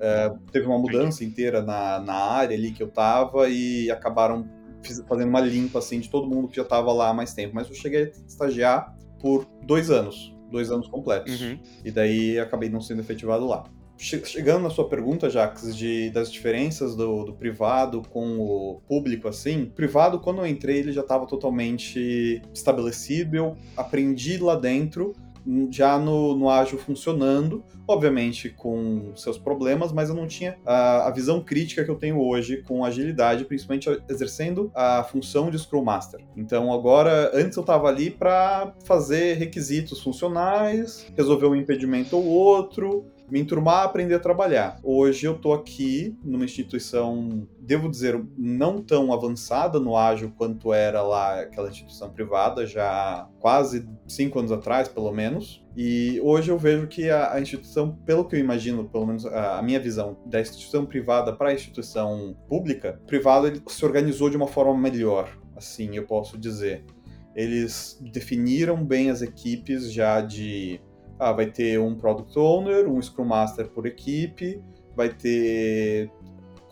É, 0.00 0.32
teve 0.52 0.66
uma 0.66 0.78
mudança 0.78 1.22
Entendi. 1.22 1.32
inteira 1.32 1.60
na, 1.60 1.98
na 2.00 2.14
área 2.14 2.56
ali 2.56 2.70
que 2.70 2.82
eu 2.82 2.88
tava 2.88 3.48
e 3.48 3.90
acabaram 3.90 4.48
fazendo 5.08 5.28
uma 5.28 5.40
limpa 5.40 5.80
assim 5.80 6.00
de 6.00 6.08
todo 6.08 6.28
mundo 6.28 6.48
que 6.48 6.56
já 6.56 6.64
tava 6.64 6.92
lá 6.92 7.10
há 7.10 7.14
mais 7.14 7.34
tempo. 7.34 7.54
Mas 7.54 7.68
eu 7.68 7.74
cheguei 7.74 8.04
a 8.04 8.08
estagiar 8.26 8.96
por 9.20 9.44
dois 9.64 9.90
anos, 9.90 10.34
dois 10.50 10.70
anos 10.70 10.86
completos. 10.88 11.40
Uhum. 11.40 11.58
E 11.84 11.90
daí 11.90 12.38
acabei 12.38 12.70
não 12.70 12.80
sendo 12.80 13.00
efetivado 13.00 13.46
lá. 13.46 13.64
Chegando 13.98 14.62
na 14.62 14.70
sua 14.70 14.88
pergunta, 14.88 15.30
Jax, 15.30 15.76
de, 15.76 16.10
das 16.10 16.30
diferenças 16.30 16.94
do, 16.94 17.24
do, 17.24 17.32
privado 17.32 18.02
com 18.10 18.38
o 18.38 18.80
público, 18.86 19.28
assim, 19.28 19.64
o 19.64 19.70
privado, 19.70 20.20
quando 20.20 20.38
eu 20.38 20.46
entrei, 20.46 20.78
ele 20.78 20.92
já 20.92 21.00
estava 21.00 21.26
totalmente 21.26 22.42
estabelecido, 22.52 23.36
eu 23.36 23.56
aprendi 23.76 24.38
lá 24.38 24.54
dentro, 24.54 25.14
já 25.70 25.98
no, 25.98 26.36
no 26.36 26.50
ágil 26.50 26.78
funcionando, 26.78 27.64
obviamente 27.86 28.50
com 28.50 29.12
seus 29.14 29.38
problemas, 29.38 29.92
mas 29.92 30.08
eu 30.08 30.14
não 30.14 30.26
tinha 30.26 30.58
a, 30.66 31.06
a, 31.06 31.10
visão 31.10 31.40
crítica 31.40 31.84
que 31.84 31.90
eu 31.90 31.94
tenho 31.94 32.20
hoje 32.20 32.62
com 32.66 32.84
agilidade, 32.84 33.44
principalmente 33.44 33.88
exercendo 34.08 34.70
a 34.74 35.04
função 35.04 35.48
de 35.48 35.58
Scrum 35.58 35.84
Master. 35.84 36.20
Então 36.36 36.72
agora, 36.72 37.30
antes 37.32 37.56
eu 37.56 37.60
estava 37.60 37.88
ali 37.88 38.10
para 38.10 38.74
fazer 38.84 39.34
requisitos 39.34 40.02
funcionais, 40.02 41.06
resolver 41.16 41.46
um 41.46 41.54
impedimento 41.54 42.16
ou 42.16 42.24
outro, 42.24 43.06
me 43.30 43.40
enturmar, 43.40 43.84
aprender 43.84 44.14
a 44.14 44.20
trabalhar. 44.20 44.78
Hoje 44.82 45.26
eu 45.26 45.34
estou 45.34 45.52
aqui 45.52 46.16
numa 46.22 46.44
instituição, 46.44 47.46
devo 47.58 47.88
dizer, 47.88 48.22
não 48.36 48.82
tão 48.82 49.12
avançada 49.12 49.80
no 49.80 49.96
ágil 49.96 50.32
quanto 50.36 50.72
era 50.72 51.02
lá 51.02 51.40
aquela 51.40 51.68
instituição 51.68 52.10
privada, 52.10 52.66
já 52.66 53.28
quase 53.40 53.88
cinco 54.06 54.38
anos 54.38 54.52
atrás, 54.52 54.88
pelo 54.88 55.12
menos. 55.12 55.64
E 55.76 56.20
hoje 56.22 56.50
eu 56.50 56.58
vejo 56.58 56.86
que 56.86 57.10
a, 57.10 57.34
a 57.34 57.40
instituição, 57.40 57.92
pelo 58.06 58.24
que 58.24 58.36
eu 58.36 58.40
imagino, 58.40 58.88
pelo 58.88 59.06
menos 59.06 59.26
a, 59.26 59.58
a 59.58 59.62
minha 59.62 59.80
visão 59.80 60.16
da 60.24 60.40
instituição 60.40 60.86
privada 60.86 61.32
para 61.32 61.50
a 61.50 61.54
instituição 61.54 62.36
pública, 62.48 63.00
privado 63.06 63.46
ele 63.46 63.62
se 63.66 63.84
organizou 63.84 64.30
de 64.30 64.36
uma 64.36 64.46
forma 64.46 64.76
melhor, 64.76 65.28
assim 65.56 65.96
eu 65.96 66.04
posso 66.04 66.38
dizer. 66.38 66.84
Eles 67.34 68.00
definiram 68.00 68.82
bem 68.82 69.10
as 69.10 69.20
equipes 69.20 69.92
já 69.92 70.22
de 70.22 70.80
ah, 71.18 71.32
vai 71.32 71.46
ter 71.46 71.80
um 71.80 71.94
Product 71.94 72.38
Owner, 72.38 72.88
um 72.88 73.00
Scrum 73.00 73.24
Master 73.24 73.68
por 73.68 73.86
equipe, 73.86 74.62
vai 74.94 75.08
ter 75.08 76.10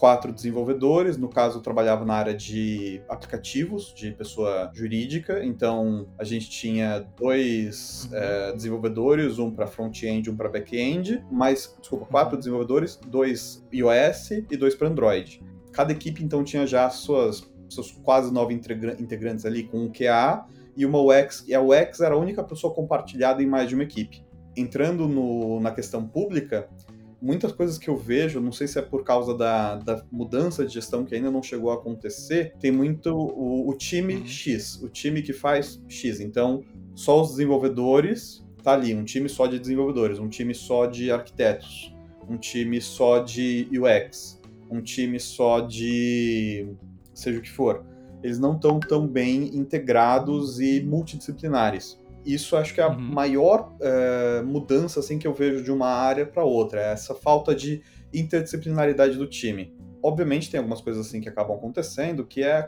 quatro 0.04 0.32
desenvolvedores. 0.32 1.16
No 1.16 1.28
caso, 1.28 1.58
eu 1.58 1.62
trabalhava 1.62 2.04
na 2.04 2.14
área 2.14 2.34
de 2.34 3.00
aplicativos, 3.08 3.94
de 3.94 4.10
pessoa 4.12 4.70
jurídica. 4.74 5.44
Então, 5.44 6.08
a 6.18 6.24
gente 6.24 6.50
tinha 6.50 7.06
dois 7.18 8.08
uhum. 8.10 8.18
é, 8.18 8.52
desenvolvedores, 8.52 9.38
um 9.38 9.50
para 9.50 9.66
front-end, 9.66 10.30
um 10.30 10.36
para 10.36 10.48
back-end. 10.48 11.24
Mais, 11.30 11.74
desculpa, 11.80 12.06
quatro 12.06 12.34
uhum. 12.34 12.38
desenvolvedores, 12.38 13.00
dois 13.06 13.66
iOS 13.72 14.30
e 14.50 14.56
dois 14.56 14.74
para 14.74 14.88
Android. 14.88 15.42
Cada 15.72 15.92
equipe, 15.92 16.22
então, 16.22 16.44
tinha 16.44 16.66
já 16.66 16.90
suas, 16.90 17.50
seus 17.68 17.90
quase 17.90 18.32
nove 18.32 18.52
integrantes 18.52 19.46
ali 19.46 19.64
com 19.64 19.84
um 19.84 19.90
QA 19.90 20.44
e 20.76 20.84
uma 20.84 21.00
UX. 21.00 21.44
E 21.48 21.54
a 21.54 21.60
UX 21.62 22.00
era 22.00 22.14
a 22.14 22.18
única 22.18 22.44
pessoa 22.44 22.74
compartilhada 22.74 23.42
em 23.42 23.46
mais 23.46 23.68
de 23.68 23.74
uma 23.74 23.84
equipe 23.84 24.24
entrando 24.56 25.08
no, 25.08 25.60
na 25.60 25.70
questão 25.70 26.06
pública, 26.06 26.68
muitas 27.20 27.52
coisas 27.52 27.78
que 27.78 27.88
eu 27.88 27.96
vejo, 27.96 28.38
não 28.40 28.52
sei 28.52 28.66
se 28.66 28.78
é 28.78 28.82
por 28.82 29.02
causa 29.02 29.36
da, 29.36 29.76
da 29.76 30.04
mudança 30.12 30.64
de 30.64 30.74
gestão 30.74 31.04
que 31.04 31.14
ainda 31.14 31.30
não 31.30 31.42
chegou 31.42 31.70
a 31.70 31.74
acontecer, 31.74 32.52
tem 32.60 32.70
muito 32.70 33.14
o, 33.14 33.68
o 33.68 33.74
time 33.74 34.16
uhum. 34.16 34.26
X, 34.26 34.82
o 34.82 34.88
time 34.88 35.22
que 35.22 35.32
faz 35.32 35.82
X. 35.88 36.20
Então, 36.20 36.62
só 36.94 37.22
os 37.22 37.30
desenvolvedores, 37.30 38.44
tá 38.62 38.74
ali, 38.74 38.94
um 38.94 39.04
time 39.04 39.28
só 39.28 39.46
de 39.46 39.58
desenvolvedores, 39.58 40.18
um 40.18 40.28
time 40.28 40.54
só 40.54 40.86
de 40.86 41.10
arquitetos, 41.10 41.94
um 42.28 42.36
time 42.36 42.80
só 42.80 43.20
de 43.20 43.68
UX, 43.72 44.40
um 44.70 44.82
time 44.82 45.18
só 45.18 45.60
de 45.60 46.66
seja 47.14 47.38
o 47.38 47.42
que 47.42 47.50
for. 47.50 47.84
Eles 48.22 48.38
não 48.38 48.54
estão 48.54 48.80
tão 48.80 49.06
bem 49.06 49.54
integrados 49.56 50.60
e 50.60 50.82
multidisciplinares. 50.82 52.00
Isso 52.24 52.56
acho 52.56 52.74
que 52.74 52.80
é 52.80 52.84
a 52.84 52.88
uhum. 52.88 52.98
maior 52.98 53.72
é, 53.80 54.42
mudança 54.42 55.00
assim 55.00 55.18
que 55.18 55.26
eu 55.26 55.34
vejo 55.34 55.62
de 55.62 55.70
uma 55.70 55.88
área 55.88 56.24
para 56.24 56.44
outra, 56.44 56.80
é 56.80 56.92
essa 56.92 57.14
falta 57.14 57.54
de 57.54 57.82
interdisciplinaridade 58.12 59.16
do 59.16 59.26
time. 59.26 59.76
Obviamente 60.04 60.50
tem 60.50 60.58
algumas 60.58 60.82
coisas 60.82 61.06
assim 61.06 61.18
que 61.18 61.30
acabam 61.30 61.56
acontecendo, 61.56 62.26
que 62.26 62.42
é, 62.42 62.62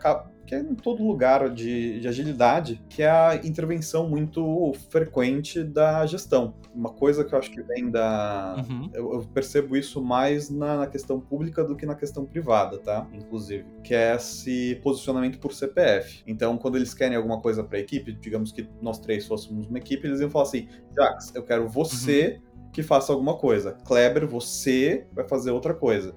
que 0.47 0.55
é 0.55 0.59
em 0.59 0.75
todo 0.75 1.07
lugar 1.07 1.51
de, 1.51 2.01
de 2.01 2.09
agilidade, 2.09 2.83
que 2.89 3.03
é 3.03 3.11
a 3.11 3.35
intervenção 3.45 4.09
muito 4.09 4.73
frequente 4.89 5.63
da 5.63 6.07
gestão. 6.07 6.55
Uma 6.75 6.89
coisa 6.89 7.23
que 7.23 7.35
eu 7.35 7.39
acho 7.39 7.51
que 7.51 7.61
vem 7.61 7.91
da. 7.91 8.65
Uhum. 8.67 8.91
Eu, 8.95 9.13
eu, 9.13 9.21
percebo 9.35 9.77
isso 9.77 10.03
mais 10.03 10.49
na, 10.49 10.79
na, 10.79 10.87
questão 10.87 11.21
pública 11.21 11.63
do 11.63 11.77
que 11.77 11.85
na 11.85 11.95
questão 11.95 12.25
privada, 12.25 12.79
tá? 12.79 13.07
Inclusive. 13.13 13.67
Que 13.85 13.95
é 13.95 14.17
esse 14.17 14.81
posicionamento 14.83 15.39
por 15.39 15.53
CPF. 15.53 16.23
Então, 16.27 16.57
quando 16.57 16.77
eles 16.77 16.95
querem 16.95 17.19
alguma 17.19 17.43
coisa 17.43 17.63
para 17.63 17.77
a 17.77 17.81
equipe, 17.83 18.15
digamos 18.15 18.51
que 18.51 18.67
nós 18.81 18.99
três 18.99 19.27
fôssemos 19.27 19.67
uma 19.67 19.77
equipe, 19.77 20.07
eles 20.07 20.21
iam 20.21 20.31
falar 20.31 20.45
assim: 20.45 20.69
Jax, 20.97 21.35
eu 21.35 21.43
quero 21.43 21.69
você. 21.69 22.41
Uhum. 22.41 22.47
Que 22.73 22.83
faça 22.83 23.11
alguma 23.11 23.39
coisa. 23.39 23.73
Kleber, 23.87 24.27
você 24.27 25.07
vai 25.15 25.27
fazer 25.27 25.51
outra 25.51 25.73
coisa 25.73 26.15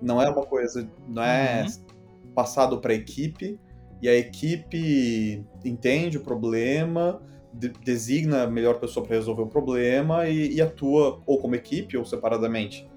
não 0.00 0.20
é 0.20 0.28
uma 0.28 0.44
coisa, 0.44 0.88
não 1.08 1.22
é 1.22 1.64
uhum. 1.64 2.32
passado 2.34 2.80
para 2.80 2.92
a 2.92 2.96
equipe 2.96 3.58
e 4.02 4.08
a 4.08 4.14
equipe 4.14 5.44
entende 5.64 6.18
o 6.18 6.20
problema, 6.20 7.20
de, 7.52 7.68
designa 7.68 8.42
a 8.42 8.46
melhor 8.46 8.78
pessoa 8.78 9.04
para 9.04 9.16
resolver 9.16 9.42
o 9.42 9.46
problema 9.46 10.28
e, 10.28 10.54
e, 10.54 10.62
atua 10.62 11.22
ou 11.26 11.38
como 11.38 11.54
equipe 11.54 11.96
ou 11.96 12.04
separadamente. 12.04 12.88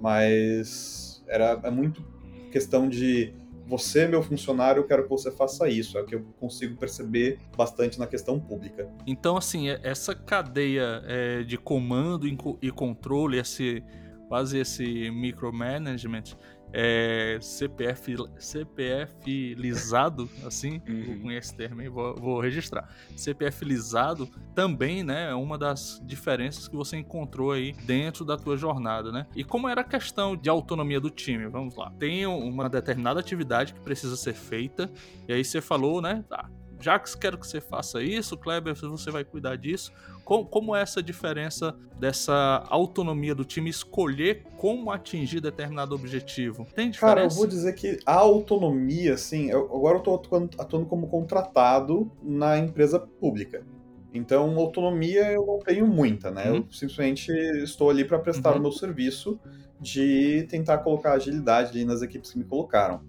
Mas 0.00 1.24
era 1.28 1.60
é 1.62 1.70
muito 1.70 2.02
questão 2.50 2.88
de 2.88 3.32
você, 3.66 4.08
meu 4.08 4.22
funcionário, 4.22 4.80
eu 4.80 4.86
quero 4.86 5.02
que 5.02 5.10
você 5.10 5.30
faça 5.30 5.68
isso. 5.68 5.98
É 5.98 6.00
o 6.00 6.06
que 6.06 6.14
eu 6.14 6.24
consigo 6.40 6.76
perceber 6.76 7.38
bastante 7.56 7.98
na 7.98 8.06
questão 8.06 8.40
pública. 8.40 8.88
Então, 9.06 9.36
assim, 9.36 9.68
é, 9.68 9.78
essa 9.82 10.14
cadeia 10.14 11.02
é, 11.04 11.42
de 11.42 11.58
comando 11.58 12.26
e 12.62 12.70
controle, 12.70 13.38
esse 13.38 13.84
quase 14.28 14.58
esse 14.58 15.10
micromanagement, 15.10 16.36
é, 16.72 17.38
CPF, 17.40 18.16
CPFizado, 18.38 20.28
assim, 20.44 20.82
uhum. 20.86 21.20
com 21.22 21.32
esse 21.32 21.54
termo 21.54 21.80
aí, 21.80 21.88
vou, 21.88 22.14
vou 22.14 22.40
registrar. 22.40 22.88
CPFizado 23.16 24.28
também, 24.54 25.02
né, 25.02 25.30
é 25.30 25.34
uma 25.34 25.56
das 25.56 26.02
diferenças 26.04 26.68
que 26.68 26.76
você 26.76 26.96
encontrou 26.96 27.52
aí 27.52 27.72
dentro 27.84 28.24
da 28.24 28.36
tua 28.36 28.56
jornada, 28.56 29.10
né? 29.10 29.26
E 29.34 29.42
como 29.42 29.68
era 29.68 29.80
a 29.80 29.84
questão 29.84 30.36
de 30.36 30.48
autonomia 30.48 31.00
do 31.00 31.10
time? 31.10 31.46
Vamos 31.46 31.74
lá. 31.74 31.90
Tem 31.98 32.26
uma 32.26 32.68
determinada 32.68 33.18
atividade 33.20 33.72
que 33.72 33.80
precisa 33.80 34.16
ser 34.16 34.34
feita, 34.34 34.90
e 35.26 35.32
aí 35.32 35.44
você 35.44 35.60
falou, 35.60 36.02
né, 36.02 36.24
tá, 36.28 36.50
Jax, 36.80 37.14
quero 37.14 37.38
que 37.38 37.46
você 37.46 37.60
faça 37.60 38.02
isso, 38.02 38.36
Kleber, 38.36 38.74
você 38.74 39.10
vai 39.10 39.24
cuidar 39.24 39.56
disso. 39.56 39.92
Como, 40.24 40.44
como 40.44 40.76
é 40.76 40.82
essa 40.82 41.02
diferença 41.02 41.74
dessa 41.98 42.64
autonomia 42.68 43.34
do 43.34 43.44
time 43.44 43.70
escolher 43.70 44.44
como 44.56 44.90
atingir 44.90 45.40
determinado 45.40 45.94
objetivo? 45.94 46.66
Tem 46.74 46.90
diferença? 46.90 47.16
Cara, 47.16 47.26
eu 47.26 47.30
vou 47.30 47.46
dizer 47.46 47.74
que 47.74 47.98
a 48.04 48.14
autonomia, 48.14 49.14
assim, 49.14 49.50
eu, 49.50 49.64
agora 49.64 49.98
eu 49.98 50.02
tô 50.02 50.14
atuando, 50.14 50.50
atuando 50.58 50.86
como 50.86 51.08
contratado 51.08 52.10
na 52.22 52.58
empresa 52.58 52.98
pública. 52.98 53.64
Então, 54.12 54.58
autonomia 54.58 55.32
eu 55.32 55.46
não 55.46 55.58
tenho 55.58 55.86
muita, 55.86 56.30
né? 56.30 56.50
Uhum. 56.50 56.56
Eu 56.56 56.66
simplesmente 56.70 57.30
estou 57.62 57.90
ali 57.90 58.04
para 58.04 58.18
prestar 58.18 58.52
uhum. 58.52 58.58
o 58.58 58.62
meu 58.62 58.72
serviço 58.72 59.38
de 59.80 60.46
tentar 60.48 60.78
colocar 60.78 61.12
agilidade 61.12 61.84
nas 61.84 62.02
equipes 62.02 62.32
que 62.32 62.38
me 62.38 62.44
colocaram 62.44 63.00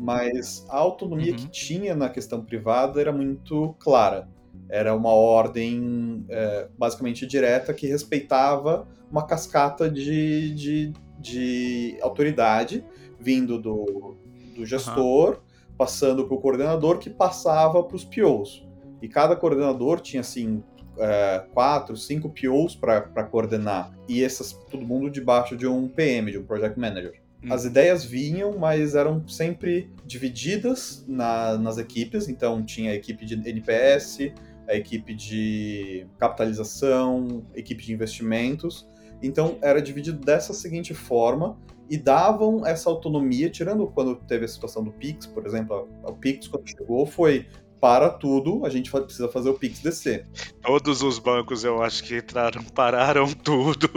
mas 0.00 0.64
a 0.70 0.78
autonomia 0.78 1.32
uhum. 1.32 1.36
que 1.36 1.48
tinha 1.48 1.94
na 1.94 2.08
questão 2.08 2.42
privada 2.42 2.98
era 2.98 3.12
muito 3.12 3.76
clara. 3.78 4.26
Era 4.70 4.94
uma 4.94 5.12
ordem 5.12 6.24
é, 6.30 6.68
basicamente 6.78 7.26
direta 7.26 7.74
que 7.74 7.86
respeitava 7.86 8.88
uma 9.10 9.26
cascata 9.26 9.90
de, 9.90 10.54
de, 10.54 10.92
de 11.18 11.98
autoridade 12.00 12.82
vindo 13.18 13.60
do, 13.60 14.16
do 14.56 14.64
gestor, 14.64 15.34
uhum. 15.34 15.76
passando 15.76 16.26
para 16.26 16.34
o 16.34 16.40
coordenador, 16.40 16.96
que 16.96 17.10
passava 17.10 17.82
para 17.82 17.96
os 17.96 18.04
POs. 18.04 18.66
E 19.02 19.08
cada 19.08 19.36
coordenador 19.36 20.00
tinha 20.00 20.22
assim 20.22 20.62
é, 20.98 21.44
quatro, 21.52 21.94
cinco 21.94 22.30
POs 22.30 22.74
para 22.74 23.24
coordenar. 23.24 23.92
E 24.08 24.24
essas, 24.24 24.54
todo 24.70 24.86
mundo 24.86 25.10
debaixo 25.10 25.58
de 25.58 25.66
um 25.66 25.86
PM, 25.88 26.30
de 26.30 26.38
um 26.38 26.44
Project 26.44 26.80
Manager. 26.80 27.19
Hum. 27.42 27.52
As 27.52 27.64
ideias 27.64 28.04
vinham, 28.04 28.58
mas 28.58 28.94
eram 28.94 29.26
sempre 29.26 29.90
divididas 30.04 31.04
na, 31.08 31.56
nas 31.58 31.78
equipes. 31.78 32.28
Então, 32.28 32.62
tinha 32.62 32.92
a 32.92 32.94
equipe 32.94 33.24
de 33.24 33.34
NPS, 33.34 34.32
a 34.68 34.74
equipe 34.74 35.14
de 35.14 36.06
capitalização, 36.18 37.44
equipe 37.54 37.84
de 37.84 37.92
investimentos. 37.92 38.88
Então, 39.22 39.58
era 39.60 39.80
dividido 39.80 40.18
dessa 40.18 40.52
seguinte 40.52 40.94
forma 40.94 41.58
e 41.88 41.96
davam 41.96 42.64
essa 42.64 42.88
autonomia, 42.88 43.50
tirando 43.50 43.86
quando 43.88 44.14
teve 44.14 44.44
a 44.44 44.48
situação 44.48 44.84
do 44.84 44.92
Pix, 44.92 45.26
por 45.26 45.44
exemplo. 45.44 45.88
O 46.04 46.12
Pix, 46.12 46.46
quando 46.46 46.68
chegou, 46.68 47.04
foi 47.04 47.46
para 47.80 48.10
tudo, 48.10 48.64
a 48.64 48.68
gente 48.68 48.90
precisa 48.90 49.28
fazer 49.28 49.50
o 49.50 49.54
Pix 49.54 49.80
descer. 49.80 50.26
Todos 50.62 51.02
os 51.02 51.18
bancos, 51.18 51.64
eu 51.64 51.82
acho 51.82 52.04
que 52.04 52.18
entraram, 52.18 52.62
pararam 52.74 53.26
tudo 53.32 53.88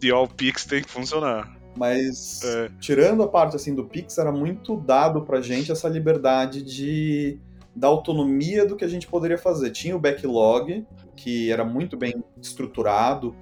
e 0.00 0.12
ó, 0.12 0.24
o 0.24 0.28
Pix 0.28 0.64
tem 0.66 0.82
que 0.82 0.90
funcionar. 0.90 1.63
Mas 1.76 2.42
é. 2.44 2.70
tirando 2.80 3.22
a 3.22 3.28
parte 3.28 3.56
assim 3.56 3.74
do 3.74 3.84
Pix, 3.84 4.18
era 4.18 4.30
muito 4.30 4.76
dado 4.76 5.22
pra 5.22 5.40
gente 5.40 5.72
essa 5.72 5.88
liberdade 5.88 6.62
de 6.62 7.38
da 7.74 7.88
autonomia 7.88 8.64
do 8.64 8.76
que 8.76 8.84
a 8.84 8.88
gente 8.88 9.06
poderia 9.06 9.36
fazer. 9.36 9.70
Tinha 9.70 9.96
o 9.96 9.98
backlog, 9.98 10.86
que 11.16 11.50
era 11.50 11.64
muito 11.64 11.96
bem 11.96 12.22
estruturado, 12.40 13.34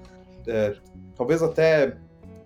é, 0.47 0.75
talvez 1.15 1.43
até 1.43 1.99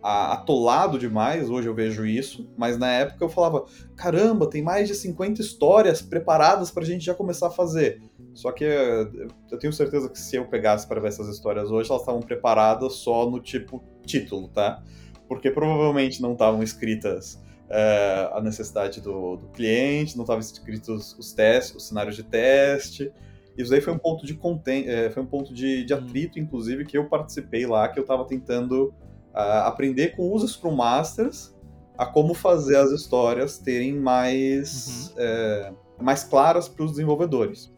atolado 0.02 0.98
demais, 0.98 1.50
hoje 1.50 1.68
eu 1.68 1.74
vejo 1.74 2.06
isso, 2.06 2.48
mas 2.56 2.78
na 2.78 2.88
época 2.88 3.24
eu 3.24 3.28
falava: 3.28 3.64
caramba, 3.96 4.48
tem 4.48 4.62
mais 4.62 4.86
de 4.88 4.94
50 4.94 5.40
histórias 5.40 6.00
preparadas 6.00 6.70
pra 6.70 6.84
gente 6.84 7.04
já 7.04 7.14
começar 7.14 7.48
a 7.48 7.50
fazer. 7.50 8.00
Só 8.32 8.52
que 8.52 8.64
eh, 8.64 9.08
eu 9.50 9.58
tenho 9.58 9.72
certeza 9.72 10.08
que 10.08 10.18
se 10.18 10.36
eu 10.36 10.46
pegasse 10.46 10.86
para 10.86 11.00
ver 11.00 11.08
essas 11.08 11.28
histórias 11.28 11.70
hoje, 11.70 11.90
elas 11.90 12.02
estavam 12.02 12.20
preparadas 12.20 12.94
só 12.94 13.28
no 13.28 13.40
tipo 13.40 13.82
título, 14.04 14.48
tá? 14.48 14.82
Porque 15.28 15.50
provavelmente 15.50 16.22
não 16.22 16.32
estavam 16.32 16.62
escritas 16.62 17.42
é, 17.68 18.30
a 18.32 18.40
necessidade 18.40 19.00
do, 19.00 19.36
do 19.36 19.48
cliente, 19.48 20.16
não 20.16 20.22
estavam 20.24 20.40
escritos 20.40 21.16
os 21.18 21.32
testes, 21.32 21.74
os 21.76 21.88
cenários 21.88 22.14
de 22.14 22.22
teste. 22.22 23.12
Isso 23.56 23.74
aí 23.74 23.80
foi 23.80 23.92
um 23.92 23.98
ponto 23.98 24.26
de 24.26 24.34
conten 24.34 24.88
é, 24.88 25.10
foi 25.10 25.22
um 25.22 25.26
ponto 25.26 25.52
de, 25.52 25.84
de, 25.84 25.94
atrito, 25.94 26.38
inclusive, 26.38 26.84
que 26.84 26.96
eu 26.96 27.08
participei 27.08 27.66
lá, 27.66 27.88
que 27.88 27.98
eu 27.98 28.02
estava 28.02 28.24
tentando 28.24 28.94
uh, 29.34 29.64
aprender 29.64 30.14
com 30.14 30.32
os 30.34 30.48
Scrum 30.50 30.76
Masters 30.76 31.56
a 31.96 32.04
como 32.04 32.34
fazer 32.34 32.76
as 32.76 32.90
histórias 32.90 33.58
terem 33.58 33.94
mais, 33.94 35.08
uhum. 35.16 35.22
é, 35.22 35.72
mais 35.98 36.22
claras 36.24 36.68
para 36.68 36.84
os 36.84 36.90
desenvolvedores. 36.90 37.72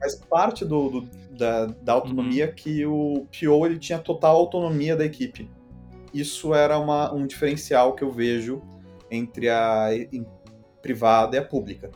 Mas 0.00 0.16
parte 0.16 0.64
do, 0.64 0.88
do 0.88 1.22
da, 1.30 1.66
da, 1.66 1.92
autonomia 1.92 2.46
uhum. 2.46 2.54
que 2.54 2.84
o 2.84 3.26
PO 3.26 3.66
ele 3.66 3.78
tinha 3.78 3.98
total 3.98 4.36
autonomia 4.36 4.96
da 4.96 5.04
equipe. 5.04 5.48
Isso 6.12 6.54
era 6.54 6.78
uma, 6.78 7.12
um 7.12 7.26
diferencial 7.26 7.94
que 7.94 8.04
eu 8.04 8.10
vejo 8.10 8.62
entre 9.10 9.48
a 9.48 9.88
privada 10.80 11.36
e 11.36 11.38
a 11.38 11.44
pública. 11.44 11.90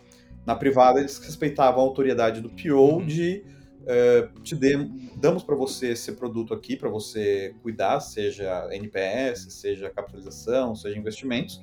Na 0.44 0.54
privada, 0.54 1.00
eles 1.00 1.18
respeitavam 1.18 1.80
a 1.80 1.82
autoridade 1.82 2.40
do 2.40 2.49
PO 2.50 2.75
uhum. 2.75 3.06
de 3.06 3.44
uh, 3.82 4.40
te 4.42 4.54
dê, 4.54 4.76
damos 5.16 5.42
para 5.42 5.56
você 5.56 5.88
esse 5.88 6.12
produto 6.12 6.54
aqui 6.54 6.76
para 6.76 6.88
você 6.88 7.54
cuidar, 7.62 8.00
seja 8.00 8.68
NPS, 8.70 9.52
seja 9.54 9.90
capitalização, 9.90 10.75
seja 10.75 10.99
investimentos, 10.99 11.61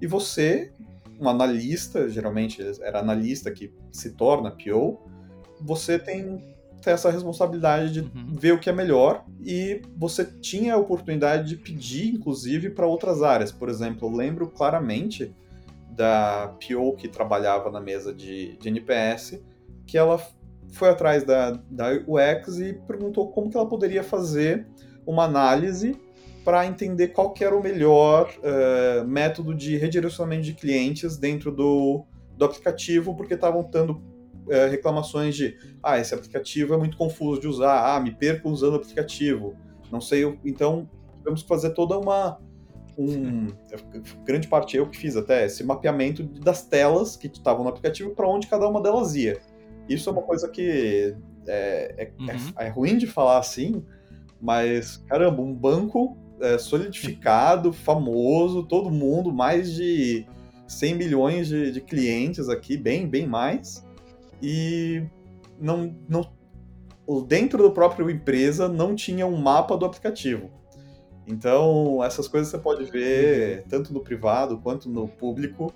e 0.00 0.06
você, 0.06 0.72
um 1.20 1.28
analista, 1.28 2.08
geralmente 2.08 2.62
era 2.82 3.00
analista 3.00 3.50
que 3.50 3.72
se 3.90 4.12
torna 4.12 4.50
PO, 4.50 4.98
você 5.60 5.98
tem 5.98 6.54
essa 6.90 7.10
responsabilidade 7.10 7.92
de 7.92 8.00
uhum. 8.00 8.34
ver 8.34 8.52
o 8.52 8.58
que 8.58 8.68
é 8.68 8.72
melhor 8.72 9.24
e 9.40 9.82
você 9.96 10.24
tinha 10.24 10.74
a 10.74 10.76
oportunidade 10.76 11.48
de 11.48 11.56
pedir, 11.56 12.08
inclusive, 12.14 12.70
para 12.70 12.86
outras 12.86 13.22
áreas. 13.22 13.52
Por 13.52 13.68
exemplo, 13.68 14.08
eu 14.08 14.16
lembro 14.16 14.48
claramente 14.48 15.34
da 15.90 16.54
PO 16.60 16.96
que 16.96 17.08
trabalhava 17.08 17.70
na 17.70 17.80
mesa 17.80 18.12
de, 18.12 18.56
de 18.56 18.68
NPS, 18.68 19.40
que 19.86 19.98
ela 19.98 20.20
foi 20.72 20.88
atrás 20.88 21.24
da, 21.24 21.60
da 21.70 21.88
UX 22.06 22.58
e 22.58 22.72
perguntou 22.72 23.28
como 23.30 23.50
que 23.50 23.56
ela 23.56 23.68
poderia 23.68 24.02
fazer 24.02 24.66
uma 25.06 25.24
análise 25.24 25.96
para 26.44 26.66
entender 26.66 27.08
qual 27.08 27.32
era 27.40 27.56
o 27.56 27.62
melhor 27.62 28.32
uh, 28.38 29.06
método 29.06 29.54
de 29.54 29.76
redirecionamento 29.76 30.42
de 30.42 30.54
clientes 30.54 31.16
dentro 31.16 31.52
do, 31.52 32.04
do 32.36 32.44
aplicativo, 32.44 33.14
porque 33.14 33.34
estavam 33.34 33.62
tendo 33.62 34.02
uh, 34.46 34.70
reclamações 34.70 35.34
de 35.36 35.56
ah, 35.82 35.98
esse 35.98 36.14
aplicativo 36.14 36.74
é 36.74 36.76
muito 36.76 36.96
confuso 36.96 37.40
de 37.40 37.48
usar, 37.48 37.94
ah, 37.96 38.00
me 38.00 38.12
perco 38.12 38.48
usando 38.48 38.74
o 38.74 38.76
aplicativo, 38.76 39.56
não 39.90 40.00
sei, 40.00 40.38
então 40.44 40.88
tivemos 41.18 41.42
que 41.42 41.48
fazer 41.48 41.70
toda 41.70 41.98
uma 41.98 42.40
um, 42.98 43.46
grande 44.24 44.48
parte 44.48 44.76
eu 44.76 44.86
que 44.88 44.98
fiz 44.98 45.16
até 45.16 45.46
esse 45.46 45.64
mapeamento 45.64 46.22
das 46.22 46.66
telas 46.66 47.16
que 47.16 47.26
estavam 47.26 47.64
no 47.64 47.70
aplicativo 47.70 48.10
para 48.10 48.28
onde 48.28 48.46
cada 48.46 48.68
uma 48.68 48.82
delas 48.82 49.14
ia. 49.14 49.40
Isso 49.88 50.08
é 50.08 50.12
uma 50.12 50.22
coisa 50.22 50.48
que 50.48 51.16
é, 51.46 51.94
é, 51.96 52.12
uhum. 52.18 52.30
é, 52.58 52.66
é 52.66 52.68
ruim 52.68 52.98
de 52.98 53.06
falar 53.06 53.38
assim, 53.38 53.82
mas 54.40 54.98
caramba, 55.08 55.42
um 55.42 55.54
banco 55.54 56.16
é, 56.40 56.58
solidificado, 56.58 57.72
famoso, 57.72 58.64
todo 58.64 58.90
mundo, 58.90 59.32
mais 59.32 59.72
de 59.72 60.26
100 60.66 60.94
milhões 60.94 61.48
de, 61.48 61.72
de, 61.72 61.80
clientes 61.80 62.48
aqui, 62.48 62.76
bem, 62.76 63.06
bem 63.06 63.26
mais, 63.26 63.84
e 64.42 65.04
não, 65.58 65.96
não 66.08 66.28
dentro 67.26 67.62
do 67.62 67.72
próprio 67.72 68.10
empresa 68.10 68.68
não 68.68 68.94
tinha 68.94 69.26
um 69.26 69.36
mapa 69.36 69.76
do 69.76 69.86
aplicativo. 69.86 70.50
Então, 71.26 72.02
essas 72.02 72.26
coisas 72.26 72.48
você 72.48 72.58
pode 72.58 72.84
ver 72.84 73.58
uhum. 73.58 73.68
tanto 73.68 73.92
no 73.94 74.00
privado 74.00 74.58
quanto 74.58 74.88
no 74.88 75.06
público. 75.06 75.72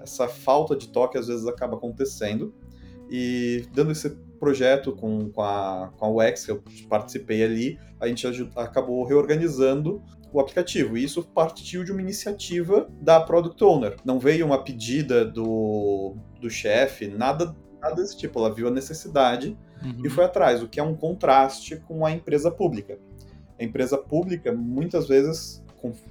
Essa 0.00 0.28
falta 0.28 0.74
de 0.74 0.88
toque 0.88 1.18
às 1.18 1.26
vezes 1.28 1.46
acaba 1.46 1.76
acontecendo. 1.76 2.54
E 3.10 3.66
dando 3.72 3.92
esse 3.92 4.10
projeto 4.38 4.92
com, 4.92 5.30
com, 5.30 5.42
a, 5.42 5.92
com 5.96 6.04
a 6.04 6.28
UX, 6.28 6.44
que 6.44 6.52
eu 6.52 6.62
participei 6.88 7.42
ali, 7.42 7.78
a 8.00 8.06
gente 8.06 8.26
acabou 8.56 9.04
reorganizando 9.04 10.02
o 10.32 10.40
aplicativo. 10.40 10.96
E 10.96 11.04
isso 11.04 11.22
partiu 11.22 11.84
de 11.84 11.92
uma 11.92 12.00
iniciativa 12.00 12.88
da 13.00 13.20
Product 13.20 13.62
Owner. 13.62 13.96
Não 14.04 14.18
veio 14.18 14.46
uma 14.46 14.62
pedida 14.62 15.24
do, 15.24 16.16
do 16.40 16.48
chefe, 16.48 17.08
nada, 17.08 17.54
nada 17.80 17.96
desse 17.96 18.16
tipo. 18.16 18.38
Ela 18.38 18.52
viu 18.52 18.68
a 18.68 18.70
necessidade 18.70 19.56
uhum. 19.82 20.02
e 20.04 20.08
foi 20.08 20.24
atrás, 20.24 20.62
o 20.62 20.68
que 20.68 20.80
é 20.80 20.82
um 20.82 20.94
contraste 20.94 21.76
com 21.76 22.04
a 22.04 22.10
empresa 22.10 22.50
pública 22.50 22.98
a 23.58 23.64
empresa 23.64 23.98
pública, 23.98 24.52
muitas 24.52 25.08
vezes, 25.08 25.62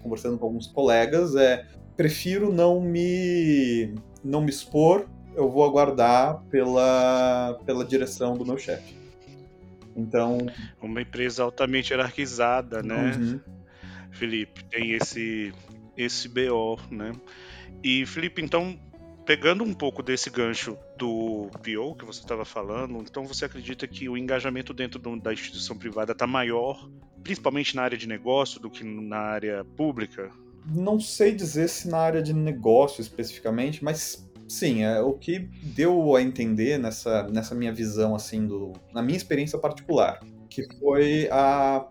conversando 0.01 0.37
com 0.37 0.45
alguns 0.45 0.67
colegas, 0.67 1.35
é 1.35 1.65
prefiro 1.95 2.53
não 2.53 2.81
me 2.81 3.95
não 4.23 4.41
me 4.41 4.49
expor, 4.49 5.07
eu 5.35 5.49
vou 5.49 5.63
aguardar 5.63 6.43
pela, 6.49 7.59
pela 7.65 7.85
direção 7.85 8.35
do 8.35 8.45
meu 8.45 8.57
chefe. 8.57 8.95
Então, 9.95 10.37
uma 10.81 11.01
empresa 11.01 11.43
altamente 11.43 11.91
hierarquizada, 11.91 12.83
né? 12.83 13.15
Uhum. 13.15 13.39
Felipe, 14.11 14.63
tem 14.65 14.91
esse 14.91 15.53
esse 15.95 16.27
BO, 16.27 16.77
né? 16.91 17.13
E 17.83 18.05
Felipe, 18.05 18.41
então 18.41 18.77
pegando 19.27 19.61
um 19.61 19.73
pouco 19.73 20.01
desse 20.01 20.29
gancho 20.29 20.77
do 20.97 21.49
PO 21.61 21.95
que 21.95 22.05
você 22.05 22.21
estava 22.21 22.45
falando, 22.45 22.99
então 23.01 23.25
você 23.25 23.43
acredita 23.43 23.85
que 23.85 24.07
o 24.07 24.17
engajamento 24.17 24.73
dentro 24.73 24.97
da 25.19 25.33
instituição 25.33 25.77
privada 25.77 26.13
está 26.13 26.25
maior, 26.25 26.89
principalmente 27.21 27.75
na 27.75 27.81
área 27.81 27.97
de 27.97 28.07
negócio, 28.07 28.57
do 28.57 28.69
que 28.69 28.85
na 28.85 29.17
área 29.17 29.65
pública? 29.75 30.31
Não 30.65 30.97
sei 30.97 31.35
dizer 31.35 31.67
se 31.67 31.89
na 31.89 31.97
área 31.97 32.23
de 32.23 32.33
negócio 32.33 33.01
especificamente, 33.01 33.83
mas 33.83 34.25
sim, 34.47 34.85
é 34.85 35.01
o 35.01 35.11
que 35.11 35.39
deu 35.61 36.15
a 36.15 36.21
entender 36.21 36.79
nessa, 36.79 37.23
nessa 37.27 37.53
minha 37.53 37.73
visão, 37.73 38.15
assim, 38.15 38.47
do, 38.47 38.71
na 38.93 39.01
minha 39.01 39.17
experiência 39.17 39.59
particular, 39.59 40.21
que 40.49 40.65
foi 40.79 41.27
a 41.29 41.85